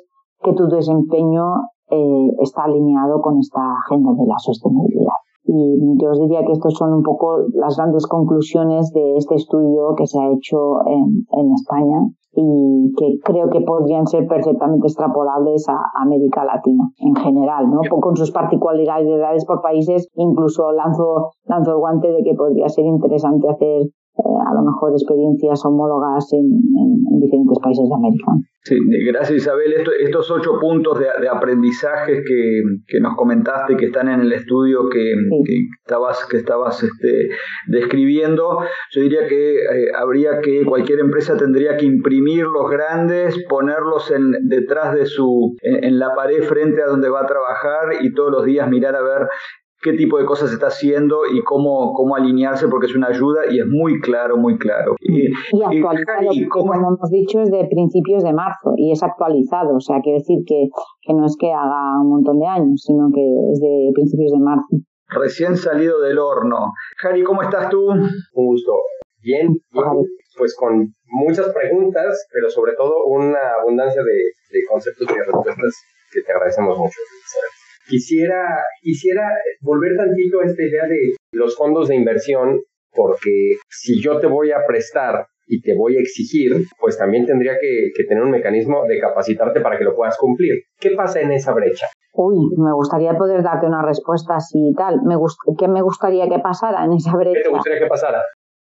[0.42, 5.18] que tu desempeño eh, está alineado con esta agenda de la sostenibilidad.
[5.44, 9.94] Y yo os diría que estas son un poco las grandes conclusiones de este estudio
[9.96, 11.98] que se ha hecho en, en España
[12.36, 17.80] y que creo que podrían ser perfectamente extrapolables a América Latina en general, ¿no?
[17.88, 23.48] Con sus particularidades por países, incluso lanzo, lanzo el guante de que podría ser interesante
[23.48, 23.86] hacer
[24.18, 26.46] eh, a lo mejor experiencias homólogas en,
[27.20, 28.32] diferentes países de América.
[28.62, 28.76] Sí,
[29.06, 29.74] gracias Isabel.
[30.00, 35.12] estos ocho puntos de, aprendizaje que, nos comentaste que están en el estudio que,
[35.82, 37.28] estabas, que estabas este,
[37.68, 44.10] describiendo, yo diría que eh, habría que, cualquier empresa tendría que imprimir los grandes, ponerlos
[44.10, 48.30] en, detrás de su, en la pared frente a donde va a trabajar y todos
[48.30, 49.28] los días mirar a ver
[49.82, 53.60] qué tipo de cosas está haciendo y cómo, cómo alinearse, porque es una ayuda y
[53.60, 54.96] es muy claro, muy claro.
[55.00, 55.26] Y,
[55.62, 60.18] actualizado, como hemos dicho, es de principios de marzo y es actualizado, o sea, quiere
[60.18, 60.68] decir que,
[61.02, 64.38] que no es que haga un montón de años, sino que es de principios de
[64.38, 64.66] marzo.
[65.08, 66.72] Recién salido del horno.
[66.98, 67.90] Jari, ¿cómo estás tú?
[67.90, 68.72] Un gusto.
[69.22, 69.48] Bien,
[70.36, 74.16] pues con muchas preguntas, pero sobre todo una abundancia de,
[74.50, 75.74] de conceptos y respuestas
[76.12, 76.98] que te agradecemos mucho.
[77.88, 78.42] Quisiera,
[78.82, 79.28] quisiera
[79.60, 82.60] volver tantito a esta idea de los fondos de inversión,
[82.92, 87.52] porque si yo te voy a prestar y te voy a exigir, pues también tendría
[87.60, 90.54] que, tener un mecanismo de capacitarte para que lo puedas cumplir.
[90.80, 91.86] ¿Qué pasa en esa brecha?
[92.14, 95.02] Uy, me gustaría poder darte una respuesta así y tal.
[95.04, 95.16] Me
[95.58, 97.38] ¿Qué me gustaría que pasara en esa brecha?
[97.38, 98.22] ¿Qué te gustaría que pasara?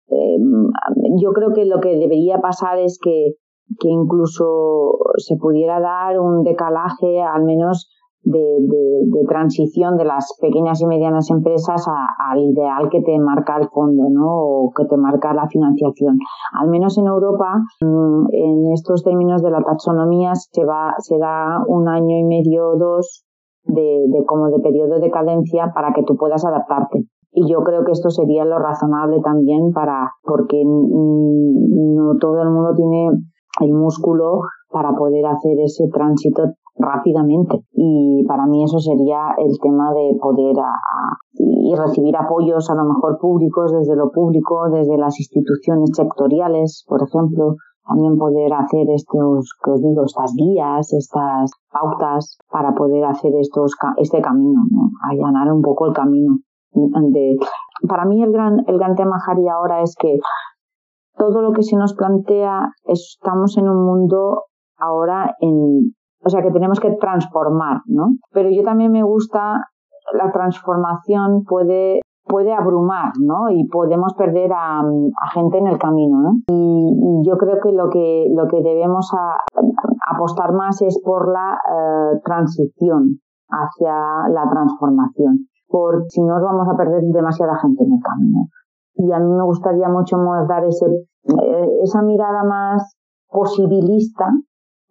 [0.09, 0.71] Em,
[1.21, 3.35] yo creo que lo que debería pasar es que,
[3.79, 7.93] que incluso se pudiera dar un decalaje, al menos
[8.27, 11.85] de, transición de las pequeñas y medianas empresas
[12.31, 14.27] al ideal que te marca el fondo, ¿no?
[14.27, 16.17] O que te marca la financiación.
[16.61, 21.63] Al menos en Europa, mm, en estos términos de la taxonomía, se va, se da
[21.67, 23.25] un año y medio o dos
[23.65, 27.05] de, como de periodo de cadencia para que tú puedas adaptarte.
[27.33, 32.73] Y yo creo que esto sería lo razonable también para, porque no todo el mundo
[32.75, 33.09] tiene
[33.61, 36.43] el músculo para poder hacer ese tránsito
[36.79, 37.61] rápidamente.
[37.73, 40.57] Y para mí eso sería el tema de poder
[41.39, 47.03] y recibir apoyos a lo mejor públicos desde lo público, desde las instituciones sectoriales, por
[47.03, 53.33] ejemplo, también poder hacer estos, que os digo, estas guías, estas pautas para poder hacer
[53.39, 54.91] estos, este camino, ¿no?
[55.11, 56.39] allanar un poco el camino.
[56.73, 57.37] De,
[57.89, 60.19] para mí el gran, el gran tema, Jari, ahora es que
[61.17, 64.43] todo lo que se nos plantea, estamos en un mundo
[64.79, 68.17] ahora en, o sea que tenemos que transformar, ¿no?
[68.33, 69.61] Pero yo también me gusta
[70.13, 73.51] la transformación puede puede abrumar, ¿no?
[73.51, 74.83] Y podemos perder a,
[75.33, 76.33] gente en el camino, ¿no?
[76.49, 79.11] Y, yo creo que lo que lo que debemos
[80.07, 86.77] apostar más es por la eh, transición hacia la transformación, porque si no vamos a
[86.77, 88.39] perder demasiada gente en el camino.
[88.95, 92.97] Y a mí me gustaría mucho más dar ese, eh, esa mirada más
[93.29, 94.31] posibilista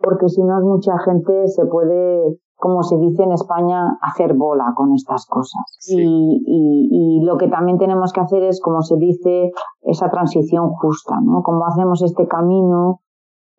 [0.06, 4.94] porque si no mucha gente se puede, como se dice en España, hacer bola con
[4.94, 5.64] estas cosas.
[5.90, 11.16] Y, y, lo que también tenemos que hacer es, como se dice, esa transición justa,
[11.24, 11.42] ¿no?
[11.42, 13.00] Cómo hacemos este camino,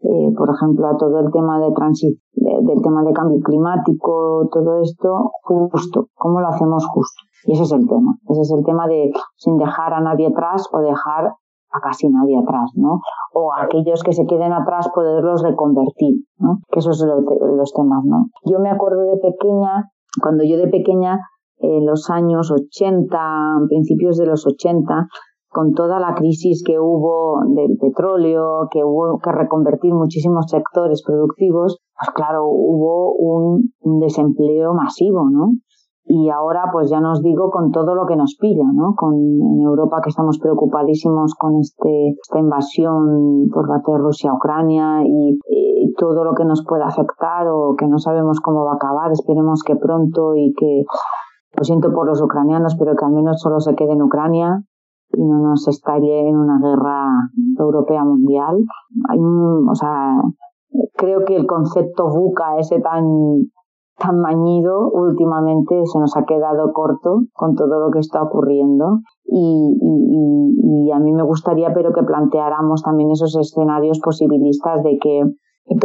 [0.01, 4.81] eh, por ejemplo, a todo el tema de transición, del tema de cambio climático, todo
[4.81, 7.23] esto, justo, cómo lo hacemos justo.
[7.47, 8.17] Y ese es el tema.
[8.29, 11.33] Ese es el tema de sin dejar a nadie atrás o dejar
[11.77, 13.01] a casi nadie atrás, ¿no?
[13.35, 16.61] O a aquellos que se queden atrás poderlos reconvertir, ¿no?
[16.71, 17.09] Que esos son
[17.57, 18.27] los, temas, ¿no?
[18.45, 19.91] Yo me acuerdo de pequeña,
[20.23, 21.19] cuando yo de pequeña,
[21.59, 23.19] en los años 80,
[23.69, 25.07] principios de los 80,
[25.49, 31.79] con toda la crisis que hubo del petróleo, que hubo que reconvertir muchísimos sectores productivos,
[31.99, 35.53] pues claro, hubo un, un desempleo masivo, ¿no?
[36.09, 38.95] Y ahora pues ya nos digo con todo lo que nos pilla, ¿no?
[38.95, 44.35] Con en Europa que estamos preocupadísimos con este esta invasión por parte de Rusia a
[44.35, 45.39] Ucrania y,
[45.99, 49.63] todo lo que nos pueda afectar o que no sabemos cómo va a acabar, esperemos
[49.65, 50.83] que pronto y que
[51.57, 54.63] lo siento por los ucranianos, pero que al menos solo se quede en Ucrania
[55.15, 57.09] y no nos estalle en una guerra
[57.59, 58.59] europea mundial.
[59.09, 60.21] Hay un, o sea,
[60.97, 63.05] creo que el concepto buca ese tan
[63.99, 70.91] tan mañido últimamente se nos ha quedado corto con todo lo que está ocurriendo y,
[70.95, 75.23] a mí me gustaría pero que planteáramos también esos escenarios posibilistas de que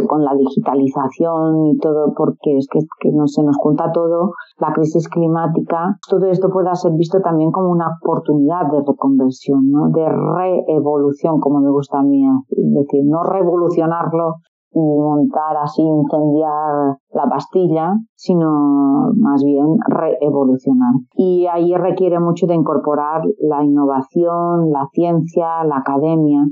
[0.06, 4.72] con la digitalización y todo, porque es que, que no, se nos junta todo, la
[4.72, 9.88] crisis climática, todo esto pueda ser visto también como una oportunidad de reconversión, ¿no?
[9.90, 14.36] de reevolución, como me gusta a mí decir, no revolucionarlo
[14.74, 20.92] y montar así, incendiar la pastilla, sino más bien reevolucionar.
[21.14, 26.46] Y ahí requiere mucho de incorporar la innovación, la ciencia, la academia,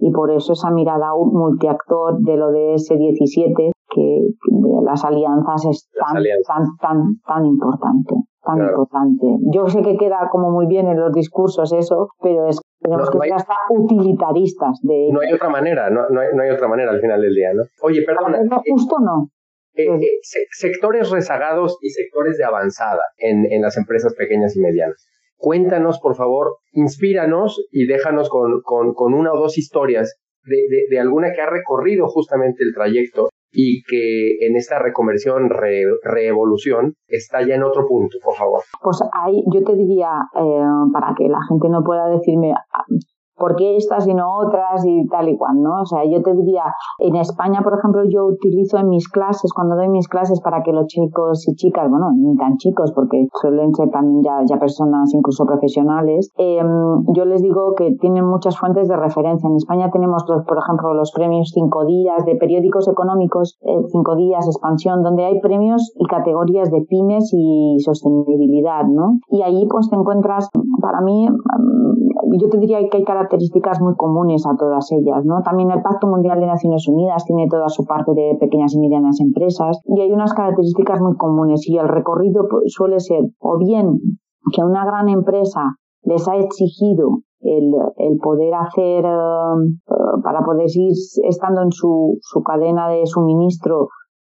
[0.00, 6.22] y por eso esa mirada multiactor del ODS 17 que de las alianzas es tan,
[6.46, 9.26] tan, tan, tan importante tan importante.
[9.52, 13.18] Yo sé que queda como muy bien en los discursos eso, pero es tenemos que
[13.18, 16.90] ser hasta utilitaristas de No hay otra manera, no, no, hay, no, hay, otra manera
[16.90, 17.62] al final del día, ¿no?
[17.82, 18.42] Oye, perdona.
[18.42, 19.28] No, eh, justo no.
[19.74, 25.06] Eh, eh, sectores rezagados y sectores de avanzada en, en las empresas pequeñas y medianas.
[25.40, 30.56] Cuéntanos, por favor, inspíranos y déjanos con, con, con una o dos historias de,
[30.90, 35.48] de, alguna que ha recorrido justamente el trayecto y que en esta reconversión,
[36.04, 38.60] reevolución, está ya en otro punto, por favor.
[38.82, 42.52] Pues ahí yo te diría, eh, para que la gente no pueda decirme,
[43.40, 45.80] ¿por qué estas y no otras y tal y cual, ¿no?
[45.80, 46.64] O sea, yo te diría,
[46.98, 50.72] en España, por ejemplo, yo utilizo en mis clases, cuando doy mis clases para que
[50.72, 55.12] los chicos y chicas, bueno, ni tan chicos, porque suelen ser también ya, ya personas
[55.14, 56.60] incluso profesionales, eh,
[57.14, 59.48] yo les digo que tienen muchas fuentes de referencia.
[59.48, 64.46] En España tenemos, por ejemplo, los premios cinco días de periódicos económicos, eh, cinco días,
[64.46, 69.18] expansión, donde hay premios y categorías de pymes y sostenibilidad, ¿no?
[69.28, 70.50] Y ahí pues te encuentras,
[70.82, 71.26] para mí,
[72.38, 73.29] yo te diría que hay características
[73.80, 75.42] muy comunes a todas ellas, ¿no?
[75.42, 79.20] También el Pacto Mundial de Naciones Unidas tiene toda su parte de pequeñas y medianas
[79.20, 83.98] empresas y hay unas características muy comunes y el recorrido pues, suele ser o bien
[84.54, 85.60] que una gran empresa
[86.02, 90.92] les ha exigido el, el poder hacer, eh, para poder ir
[91.24, 93.88] estando en su, su cadena de suministro,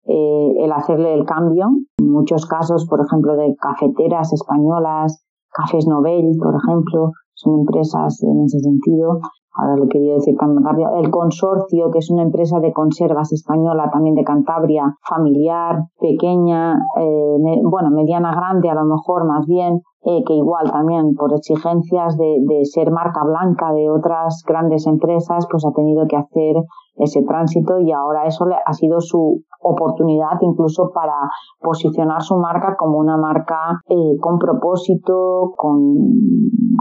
[0.07, 1.67] eh, el hacerle el cambio.
[1.99, 7.13] En muchos casos, por ejemplo, de cafeteras españolas, Cafés Nobel, por ejemplo,
[7.45, 9.21] son empresas en ese sentido.
[9.57, 10.97] Ahora lo quería decir rápido.
[10.97, 17.61] El consorcio, que es una empresa de conservas española, también de Cantabria, familiar, pequeña, eh,
[17.63, 22.39] bueno, mediana grande a lo mejor más bien, eh, que igual también por exigencias de,
[22.41, 26.57] de, ser marca blanca de otras grandes empresas, pues ha tenido que hacer
[26.97, 31.15] ese tránsito y ahora eso ha sido su oportunidad incluso para
[31.61, 35.97] posicionar su marca como una marca eh, con propósito, con,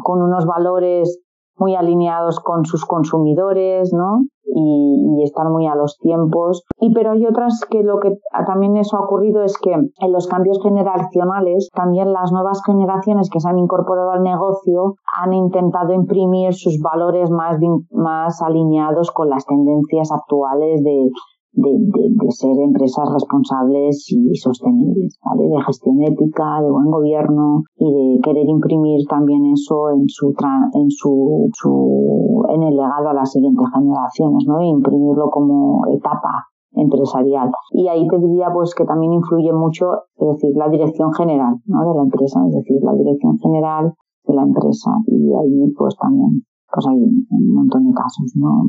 [0.03, 1.22] con unos valores
[1.57, 4.25] muy alineados con sus consumidores, ¿no?
[4.45, 6.63] Y, y, estar muy a los tiempos.
[6.79, 10.27] Y pero hay otras que lo que también eso ha ocurrido es que en los
[10.27, 16.53] cambios generacionales también las nuevas generaciones que se han incorporado al negocio han intentado imprimir
[16.53, 17.57] sus valores más,
[17.91, 21.09] más alineados con las tendencias actuales de,
[21.53, 25.47] de, de, de, ser empresas responsables y sostenibles, ¿vale?
[25.49, 30.33] De gestión ética, de buen gobierno y de querer imprimir también eso en su,
[30.73, 34.59] en su, su, en el legado a las siguientes generaciones, ¿no?
[34.59, 37.51] E imprimirlo como etapa empresarial.
[37.71, 41.87] Y ahí te diría pues que también influye mucho, es decir, la dirección general, ¿no?
[41.87, 43.93] De la empresa, es decir, la dirección general
[44.25, 44.89] de la empresa.
[45.05, 48.63] Y ahí pues también pues hay un montón de casos, ¿no?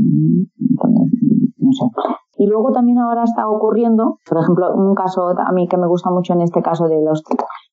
[1.56, 1.86] no sé.
[2.36, 6.10] Y luego también ahora está ocurriendo, por ejemplo, un caso a mí que me gusta
[6.10, 7.22] mucho en este caso de los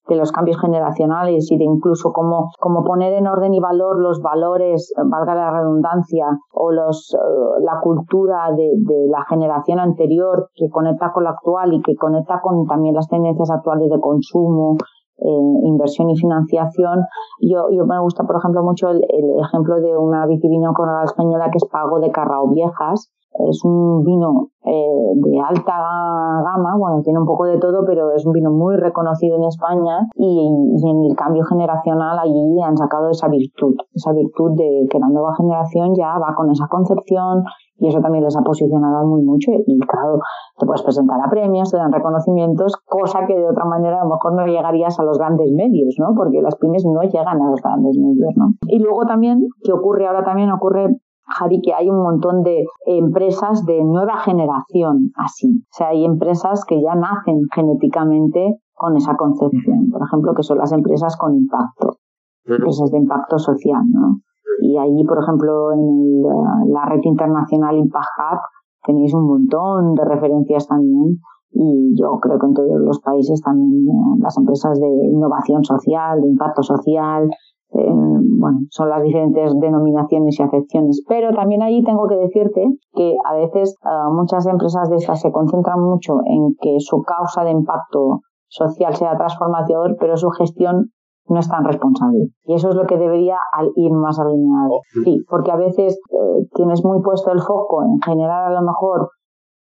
[0.08, 4.20] de los cambios generacionales y de incluso cómo, cómo poner en orden y valor los
[4.20, 7.18] valores, valga la redundancia, o los, eh,
[7.60, 12.40] la cultura de, de, la generación anterior que conecta con la actual y que conecta
[12.42, 14.76] con también las tendencias actuales de consumo,
[15.18, 17.04] eh, inversión y financiación.
[17.40, 19.00] Yo, yo me gusta, por ejemplo, mucho el,
[19.40, 24.50] ejemplo de una vitivino la española que es Pago de Carrao Viejas, es un vino
[24.64, 28.76] eh, de alta gama, bueno, tiene un poco de todo, pero es un vino muy
[28.76, 34.52] reconocido en España y, en el cambio generacional allí han sacado esa virtud, esa virtud
[34.56, 37.42] de que la nueva generación ya va con esa concepción
[37.78, 40.20] y eso también les ha posicionado muy mucho y claro,
[40.58, 44.10] te puedes presentar a premios, te dan reconocimientos, cosa que de otra manera a lo
[44.10, 46.14] mejor no llegarías a los grandes medios, ¿no?
[46.14, 48.52] Porque las pymes no llegan a los grandes medios, ¿no?
[48.68, 53.64] Y luego también, que ocurre ahora también, ocurre Javi, que hay un montón de empresas
[53.64, 55.62] de nueva generación así.
[55.62, 59.88] O sea, hay empresas que ya nacen genéticamente con esa concepción.
[59.90, 61.96] Por ejemplo, que son las empresas con impacto.
[62.44, 64.18] Empresas de impacto social, ¿no?
[64.60, 66.22] Y ahí, por ejemplo, en
[66.72, 68.40] la red internacional Impact Hub
[68.84, 71.18] tenéis un montón de referencias también
[71.52, 73.84] y yo creo que en todos los países también
[74.18, 77.28] las empresas de innovación social, de impacto social,
[77.74, 77.92] eh,
[78.38, 81.02] bueno, son las diferentes denominaciones y acepciones.
[81.08, 85.30] Pero también ahí tengo que decirte que a veces uh, muchas empresas de estas se
[85.30, 90.90] concentran mucho en que su causa de impacto social sea transformador, pero su gestión
[91.28, 92.28] no es tan responsable.
[92.44, 93.36] Y eso es lo que debería
[93.76, 94.80] ir más alineado.
[95.04, 99.08] Sí, porque a veces eh, tienes muy puesto el foco en generar a lo mejor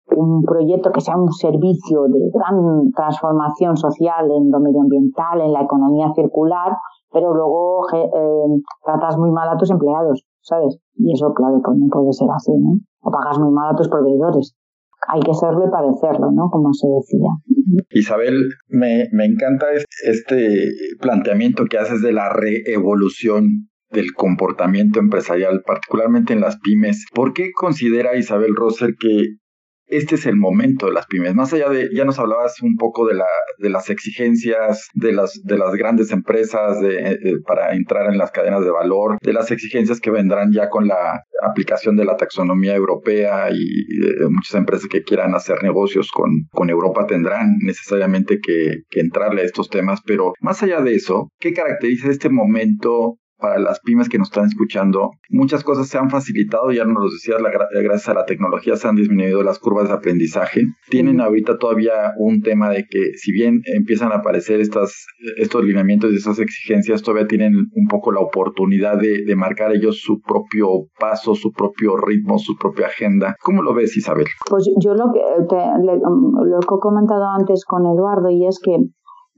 [0.08, 5.64] un proyecto que sea un servicio de gran transformación social en lo medioambiental, en la
[5.64, 6.74] economía circular,
[7.12, 10.78] pero luego eh, tratas muy mal a tus empleados, ¿sabes?
[10.95, 12.80] Y eso, claro, pues no puede ser así, ¿no?
[13.01, 14.56] O pagas muy mal a tus proveedores.
[15.08, 16.49] hay que serlo y parecerlo, ¿no?
[16.49, 17.30] Como se decía.
[17.91, 19.68] Isabel, me, me encanta
[20.03, 20.70] este
[21.01, 27.06] planteamiento que haces de la reevolución del comportamiento empresarial, particularmente en las pymes.
[27.14, 29.38] ¿Por qué considera Isabel Rosser que
[29.88, 31.36] este es el momento de las pymes.
[31.36, 33.27] Más allá de, ya nos hablabas un poco de, la,
[33.59, 38.63] de las exigencias de las, de las grandes empresas de, para entrar en las cadenas
[38.63, 43.49] de valor, de las exigencias que vendrán ya con la aplicación de la taxonomía europea
[43.51, 43.86] y,
[44.29, 49.45] muchas empresas que quieran hacer negocios con, con Europa tendrán necesariamente que, que entrarle a
[49.45, 50.01] estos temas.
[50.05, 54.45] Pero más allá de eso, ¿qué caracteriza este momento para las pymes que nos están
[54.45, 55.11] escuchando.
[55.29, 57.39] Muchas cosas se han facilitado, ya nos lo decías,
[57.83, 60.61] gracias a la tecnología se han disminuido las curvas de aprendizaje.
[60.89, 65.05] Tienen ahorita todavía un tema de que si bien empiezan a aparecer estas,
[65.38, 70.21] estos lineamientos y estas exigencias, todavía tienen un poco la oportunidad de, marcar ellos su
[70.21, 73.36] propio paso, su propio ritmo, su propia agenda.
[73.43, 74.25] ¿Cómo lo ves, Isabel?
[74.49, 78.77] Pues yo lo que, lo que he comentado antes con Eduardo y es que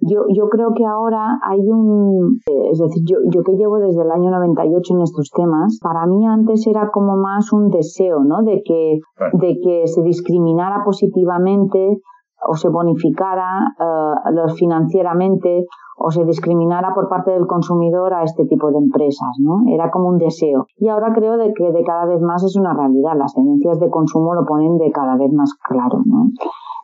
[0.07, 4.01] yo, yo creo que ahora hay un, eh, es decir, yo, yo que llevo desde
[4.01, 8.43] el año 98 en estos temas, para mí antes era como más un deseo, ¿no?
[8.43, 8.99] De que,
[9.33, 11.99] de que se discriminara positivamente
[12.45, 15.65] o se bonificara uh, financieramente
[15.97, 19.63] o se discriminara por parte del consumidor a este tipo de empresas, ¿no?
[19.67, 20.67] Era como un deseo.
[20.77, 23.17] Y ahora creo de que de cada vez más es una realidad.
[23.17, 26.29] Las tendencias de consumo lo ponen de cada vez más claro, ¿no?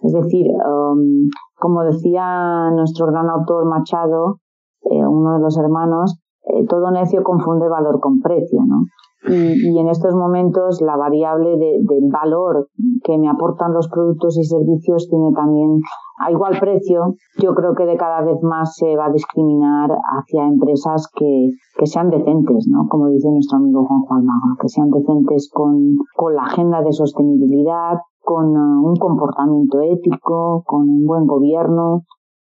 [0.01, 1.29] Es decir, um,
[1.59, 4.39] como decía nuestro gran autor Machado,
[4.81, 8.83] eh, uno de los hermanos, eh, todo necio confunde valor con precio, ¿no?
[9.25, 12.67] Y, en estos momentos la variable de, del valor
[13.03, 15.79] que me aportan los productos y servicios tiene también
[16.19, 17.15] a igual precio.
[17.41, 21.85] Yo creo que de cada vez más se va a discriminar hacia empresas que, que
[21.85, 22.87] sean decentes, ¿no?
[22.89, 26.91] Como dice nuestro amigo Juan Juan Mago, que sean decentes con, con la agenda de
[26.91, 32.03] sostenibilidad, con uh, un comportamiento ético, con un buen gobierno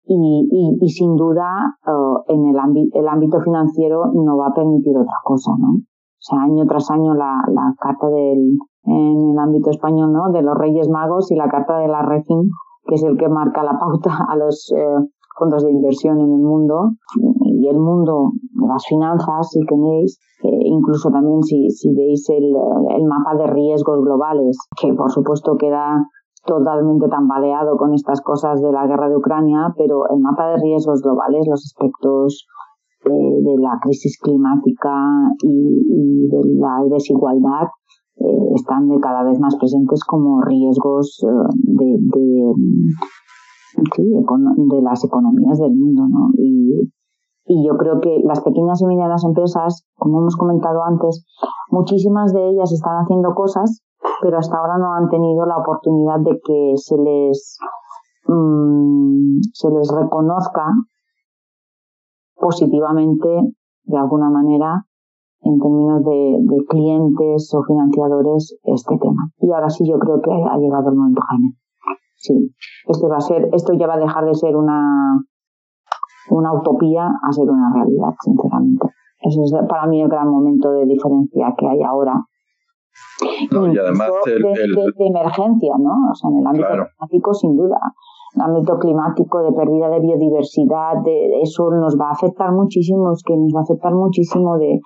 [0.06, 2.56] y, y, y sin duda uh, en el,
[2.92, 5.80] el ámbito financiero no va a permitir otra cosa, ¿no?
[6.24, 10.32] O sea, año tras año la, la carta del, en el ámbito español, ¿no?
[10.32, 12.48] De los Reyes Magos y la carta de la REFIN,
[12.86, 15.04] que es el que marca la pauta a los uh,
[15.38, 16.92] fondos de inversión en el mundo
[17.44, 22.54] y el mundo de las finanzas, si tenéis, incluso también si, si veis el,
[22.96, 26.06] el, mapa de riesgos globales, que por supuesto queda
[26.46, 31.02] totalmente tambaleado con estas cosas de la guerra de Ucrania, pero el mapa de riesgos
[31.02, 32.46] globales, los aspectos
[33.04, 34.90] eh, de la crisis climática
[35.42, 37.68] y, de la desigualdad,
[38.16, 42.52] eh, están de cada vez más presentes como riesgos eh, de, de,
[44.56, 46.04] de las economías del mundo.
[46.38, 46.90] Y,
[47.46, 51.26] yo creo que las pequeñas y medianas empresas, como hemos comentado antes,
[51.70, 53.82] muchísimas de ellas están haciendo cosas,
[54.22, 57.58] pero hasta ahora no han tenido la oportunidad de que se les,
[58.26, 60.64] mmm, se les reconozca
[62.44, 63.28] positivamente,
[63.84, 64.84] de alguna manera,
[65.40, 69.32] en términos de, de, clientes o financiadores, este tema.
[69.38, 71.56] Y ahora sí yo creo que ha llegado el momento, Jaime.
[72.16, 72.34] Sí,
[72.86, 75.24] este va a ser, esto ya va a dejar de ser una,
[76.30, 78.88] una utopía a ser una realidad, sinceramente.
[79.20, 82.12] Ese es para mí el gran momento de diferencia que hay ahora.
[83.50, 86.10] y además de, emergencia, ¿no?
[86.10, 87.78] O sea, en el ámbito climático, sin duda.
[88.36, 93.36] Ámbito climático, de pérdida de biodiversidad, de, eso nos va a afectar muchísimo, es que
[93.36, 94.80] nos va a afectar muchísimo de,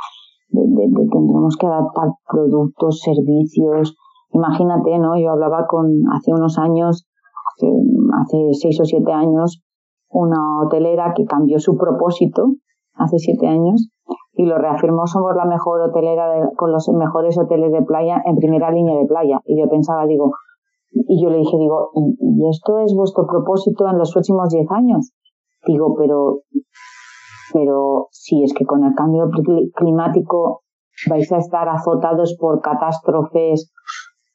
[0.50, 3.96] de, tendremos que adaptar productos, servicios.
[4.32, 5.16] Imagínate, ¿no?
[5.18, 7.06] Yo hablaba con hace unos años,
[7.54, 7.66] hace,
[8.20, 9.62] hace seis o siete años,
[10.10, 12.52] una hotelera que cambió su propósito
[12.94, 13.90] hace siete años
[14.32, 18.70] y lo reafirmó somos la mejor hotelera con los mejores hoteles de playa en primera
[18.70, 20.32] línea de playa y yo pensaba digo
[20.90, 25.12] y yo le dije digo y, esto es vuestro propósito en los próximos diez años
[25.66, 26.40] digo pero
[27.52, 29.28] pero si es que con el cambio
[29.74, 30.62] climático
[31.08, 33.72] vais a estar azotados por catástrofes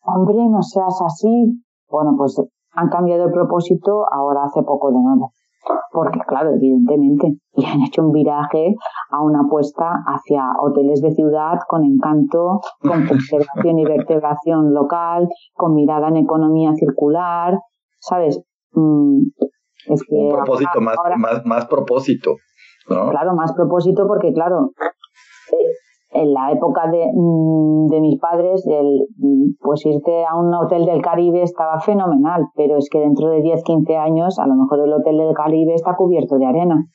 [0.02, 2.42] hombre no seas así bueno pues
[2.76, 5.32] han cambiado el propósito ahora hace poco de nuevo
[5.92, 8.76] porque claro, evidentemente le han hecho un viraje
[9.12, 15.76] a una apuesta hacia hoteles de ciudad con encanto, con conservación y vertebración local, con
[15.76, 17.58] mirada en economía circular,
[18.00, 18.42] ¿sabes?
[18.72, 19.22] Mm,
[19.88, 22.36] es que un propósito más, más, más propósito,
[22.90, 23.10] ¿no?
[23.10, 24.72] Claro, más propósito porque claro,
[26.14, 29.08] en la época de, mm, de mis padres, el,
[29.60, 33.64] pues irte a un hotel del Caribe estaba fenomenal, pero es que dentro de 10,
[33.64, 36.86] 15 años, a lo mejor el hotel del Caribe está cubierto de arena.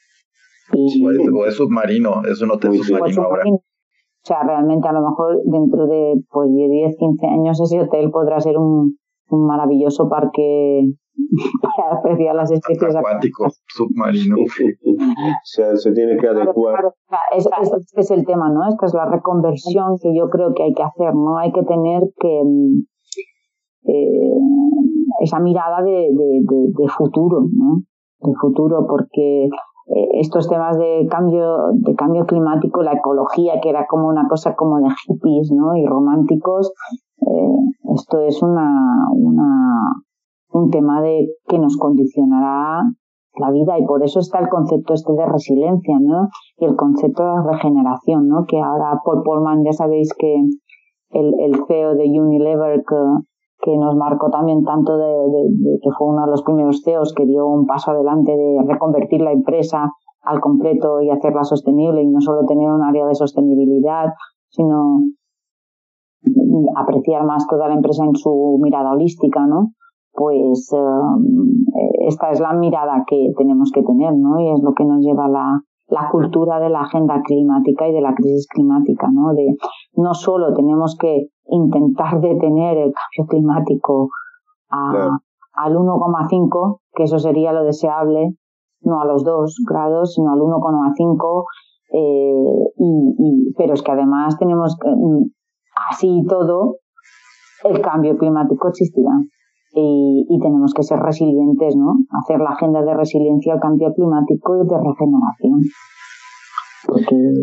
[0.73, 3.45] Y, o, es, submarino, es un hotel submarino ahora.
[3.47, 8.11] O sea, realmente a lo mejor dentro de pues de 10, 15 años ese hotel
[8.11, 8.99] podrá ser un,
[9.31, 10.83] un maravilloso parque
[11.63, 14.41] para apreciar las especies acuáticos submarinos.
[15.45, 16.93] se, se tiene que adecuar.
[17.37, 18.69] este es el tema, ¿no?
[18.69, 21.39] Esta es la reconversión que yo creo que hay que hacer, ¿no?
[21.39, 22.43] Hay que tener que
[23.89, 24.39] eh,
[25.21, 27.83] esa mirada de, de, futuro, ¿no?
[28.21, 29.49] De futuro, porque
[30.21, 34.79] estos temas de cambio, de cambio climático, la ecología, que era como una cosa como
[34.79, 35.77] de hippies, ¿no?
[35.77, 36.73] Y románticos,
[37.21, 38.71] eh, esto es una,
[39.13, 39.77] una,
[40.51, 42.83] un tema de que nos condicionará
[43.39, 46.29] la vida y por eso está el concepto este de resiliencia, ¿no?
[46.57, 48.45] Y el concepto de regeneración, ¿no?
[48.47, 50.35] Que ahora Paul Polman, ya sabéis que
[51.11, 52.97] el, el CEO de Unilever que,
[53.69, 57.47] que nos marcó también tanto de, que fue uno de los primeros CEOs que dio
[57.47, 59.93] un paso adelante de reconvertir la empresa
[60.23, 64.07] al completo y hacerla sostenible y no solo tener un área de sostenibilidad,
[64.49, 65.03] sino
[66.77, 69.73] apreciar más toda la empresa en su mirada holística, ¿no?
[70.13, 74.41] Pues eh, esta es la mirada que tenemos que tener, ¿no?
[74.41, 78.01] Y es lo que nos lleva la, la cultura de la agenda climática y de
[78.01, 79.33] la crisis climática, ¿no?
[79.35, 79.57] De
[79.95, 84.09] no solo tenemos que intentar detener el cambio climático
[84.71, 85.19] a,
[85.55, 88.35] al 1,5, que eso sería lo deseable,
[88.83, 91.45] no a los 2 grados, sino al 1,5,
[91.91, 95.31] eh, y, y, pero es que además tenemos que, mm,
[95.91, 96.77] así y todo,
[97.65, 99.11] el cambio climático existirá.
[99.73, 101.93] Y, y, tenemos que ser resilientes, ¿no?
[102.23, 105.61] Hacer la agenda de resiliencia al cambio climático y de regeneración.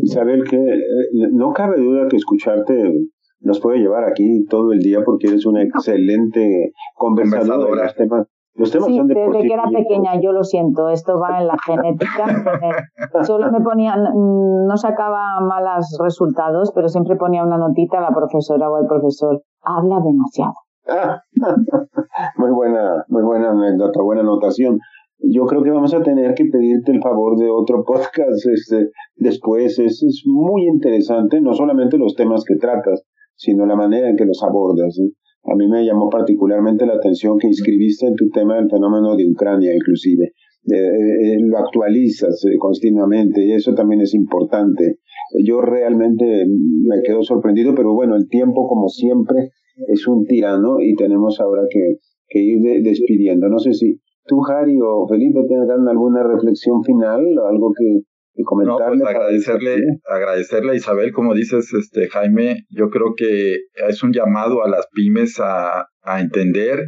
[0.01, 2.93] Isabel, que eh, no cabe duda que escucharte
[3.41, 7.83] nos puede llevar aquí todo el día porque eres una excelente conversadora.
[7.83, 11.39] Los temas, los temas sí, son desde que era pequeña, yo lo siento, esto va
[11.39, 12.25] en la genética.
[13.23, 18.71] Solo me ponían, no sacaba malos resultados, pero siempre ponía una notita a la profesora
[18.71, 19.43] o al profesor.
[19.61, 20.53] Habla demasiado.
[22.37, 24.79] muy buena, muy buena anécdota, buena anotación.
[25.19, 29.79] Yo creo que vamos a tener que pedirte el favor de otro podcast este, después.
[29.79, 33.03] Es, muy interesante, no solamente los temas que tratas,
[33.35, 34.99] sino la manera en que los abordas.
[35.43, 39.29] A mí me llamó particularmente la atención que inscribiste en tu tema el fenómeno de
[39.29, 40.33] Ucrania, inclusive.
[40.67, 44.97] Eh, eh, lo actualizas eh, continuamente y eso también es importante.
[45.45, 49.51] Yo realmente me quedo sorprendido, pero bueno, el tiempo, como siempre,
[49.87, 51.97] es un tirano y tenemos ahora que,
[52.27, 53.47] que ir despidiendo.
[53.49, 58.01] No sé si tú, Jari o Felipe, tengan alguna reflexión final o algo que,
[58.43, 58.97] comentarle.
[58.97, 63.55] No, pues agradecerle, agradecerle a Isabel, como dices, este Jaime, yo creo que
[63.87, 66.85] es un llamado a las pymes a, a entender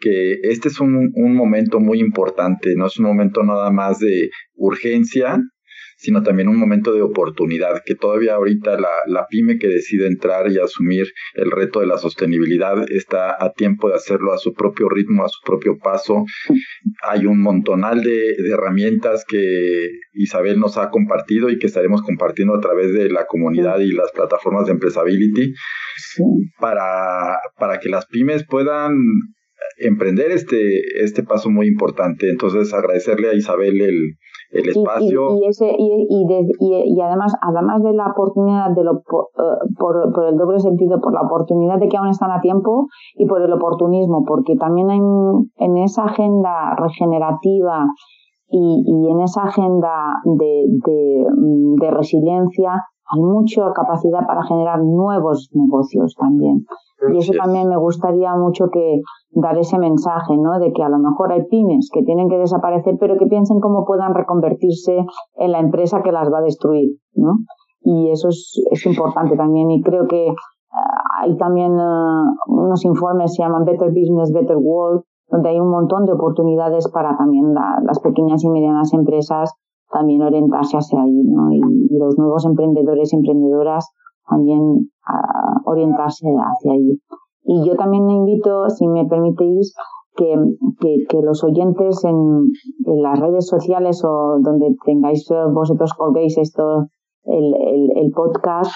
[0.00, 4.30] que este es un, un momento muy importante, no es un momento nada más de
[4.54, 5.38] urgencia,
[5.98, 10.50] sino también un momento de oportunidad, que todavía ahorita la, la pyme que decide entrar
[10.50, 14.88] y asumir el reto de la sostenibilidad está a tiempo de hacerlo a su propio
[14.88, 16.24] ritmo, a su propio paso.
[17.02, 22.60] Hay un montonal de, herramientas que Isabel nos ha compartido y que estaremos compartiendo a
[22.60, 25.52] través de la comunidad y las plataformas de Empresability
[26.60, 28.96] para, para que las pymes puedan
[29.78, 32.30] emprender este, este paso muy importante.
[32.30, 34.16] Entonces, agradecerle a Isabel el,
[34.50, 35.36] el espacio.
[35.36, 36.26] Y, ese, y,
[36.60, 39.02] y, además, además de la oportunidad, de lo, eh,
[39.78, 43.26] por, por, el doble sentido, por la oportunidad de que aún están a tiempo y
[43.26, 47.86] por el oportunismo, porque también hay, en esa agenda regenerativa
[48.48, 51.24] y, y en esa agenda de, de,
[51.80, 56.64] de resiliencia hay mucha capacidad para generar nuevos negocios también.
[57.14, 59.00] Y eso también me gustaría mucho que
[59.30, 60.58] dar ese mensaje, ¿no?
[60.58, 63.84] De que a lo mejor hay pymes que tienen que desaparecer, pero que piensen cómo
[63.84, 65.04] puedan reconvertirse
[65.36, 67.38] en la empresa que las va a destruir, ¿no?
[67.82, 69.70] Y eso es, es importante también.
[69.70, 75.02] Y creo que ah, hay también ah, unos informes se llaman Better Business, Better World,
[75.28, 79.52] donde hay un montón de oportunidades para también las pequeñas y medianas empresas
[79.90, 81.52] también orientarse hacia ahí, ¿no?
[81.52, 81.60] Y,
[81.98, 83.90] los nuevos emprendedores y emprendedoras
[84.28, 87.00] también a orientarse hacia ahí.
[87.44, 89.74] Y yo también invito, si me permitís,
[90.16, 90.34] que,
[91.08, 92.50] que, los oyentes en,
[92.86, 96.86] en, las redes sociales o donde tengáis vosotros colguéis esto,
[97.24, 98.72] el, el, el podcast,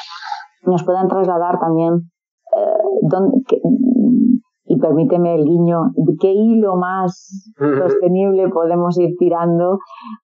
[0.64, 1.94] nos puedan trasladar también
[2.56, 3.58] eh,
[4.72, 9.80] y permíteme el guiño, qué hilo más sostenible podemos ir tirando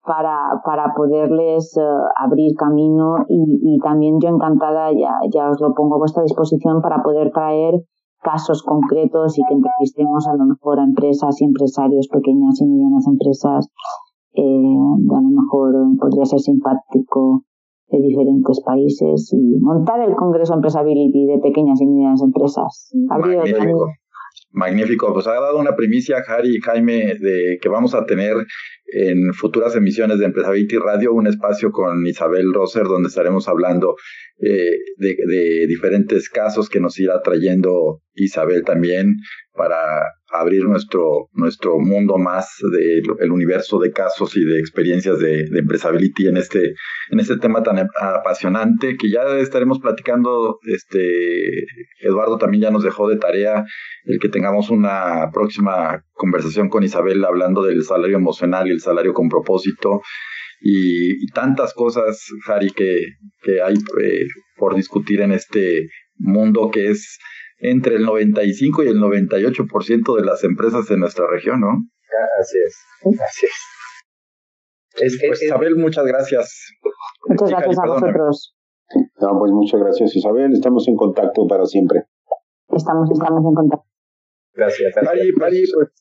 [0.05, 5.73] para, para poderles uh, abrir camino y, y, también yo encantada, ya, ya os lo
[5.73, 7.73] pongo a vuestra disposición para poder traer
[8.21, 13.07] casos concretos y que entrevistemos a lo mejor a empresas y empresarios, pequeñas y medianas
[13.07, 13.67] empresas,
[14.33, 17.41] eh, a lo mejor podría ser simpático
[17.89, 22.91] de diferentes países y montar el Congreso Empresability de pequeñas y medianas empresas.
[24.51, 28.35] Magnífico, pues ha dado una primicia, Harry y Jaime, de que vamos a tener
[28.87, 33.95] en futuras emisiones de Empresability Radio un espacio con Isabel Roser donde estaremos hablando
[34.39, 39.15] eh, de, de, diferentes casos que nos irá trayendo Isabel también
[39.53, 40.03] para
[40.39, 46.37] abrir nuestro, nuestro mundo más del universo de casos y de experiencias de, empresability en
[46.37, 46.75] este,
[47.09, 50.59] en este tema tan apasionante que ya estaremos platicando.
[50.63, 51.65] Este,
[52.01, 53.65] Eduardo también ya nos dejó de tarea
[54.05, 59.13] el que tengamos una próxima conversación con Isabel hablando del salario emocional y el salario
[59.13, 60.01] con propósito
[60.61, 62.99] y, tantas cosas, Harry, que,
[63.43, 64.25] que hay eh,
[64.57, 67.19] por discutir en este mundo que es
[67.57, 71.69] entre el 95 y el 98% de las empresas de nuestra región, ¿no?
[72.39, 72.77] Así es,
[73.21, 75.19] así es.
[75.27, 76.73] pues, Isabel, muchas gracias.
[77.27, 78.55] Muchas gracias a vosotros.
[79.19, 80.53] No, pues muchas gracias, Isabel.
[80.53, 82.03] Estamos en contacto para siempre.
[82.69, 83.85] Estamos, estamos en contacto.
[84.53, 84.93] Gracias.
[85.03, 85.91] Mari, pues,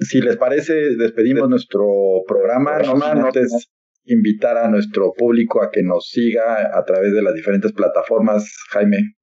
[0.00, 1.86] si les parece, despedimos nuestro
[2.26, 2.78] programa.
[2.78, 3.70] No antes
[4.04, 9.17] invitar a nuestro público a que nos siga a través de las diferentes plataformas, Jaime.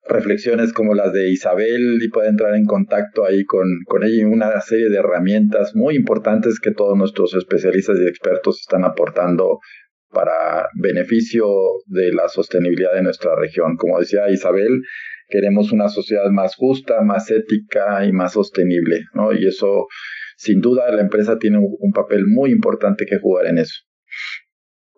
[0.08, 4.24] reflexiones como las de Isabel y pueda entrar en contacto ahí con, con ella y
[4.24, 9.58] una serie de herramientas muy importantes que todos nuestros especialistas y expertos están aportando
[10.12, 11.46] para beneficio
[11.86, 13.76] de la sostenibilidad de nuestra región.
[13.76, 14.80] Como decía Isabel,
[15.30, 19.32] queremos una sociedad más justa, más ética y más sostenible, ¿no?
[19.32, 19.86] Y eso,
[20.36, 23.74] sin duda, la empresa tiene un, papel muy importante que jugar en eso.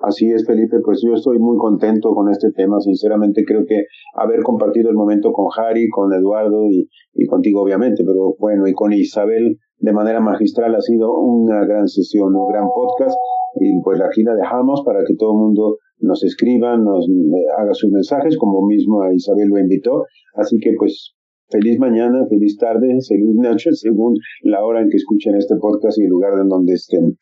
[0.00, 2.80] Así es, Felipe, pues yo estoy muy contento con este tema.
[2.80, 3.84] Sinceramente, creo que
[4.16, 8.72] haber compartido el momento con Harry, con Eduardo y, y contigo, obviamente, pero bueno, y
[8.72, 13.16] con Isabel de manera magistral ha sido una gran sesión, un gran podcast
[13.56, 17.72] y pues aquí la dejamos para que todo el mundo nos escriba, nos eh, haga
[17.74, 20.04] sus mensajes, como mismo a Isabel lo invitó.
[20.34, 21.14] Así que pues
[21.48, 26.04] feliz mañana, feliz tarde, feliz noche, según la hora en que escuchen este podcast y
[26.04, 27.18] el lugar en donde estén.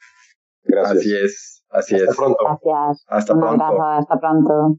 [0.64, 0.98] Gracias.
[0.98, 2.16] Así es, así hasta es.
[2.16, 2.38] Pronto.
[2.44, 3.04] Gracias.
[3.08, 3.64] Hasta pronto.
[3.82, 4.78] hasta pronto.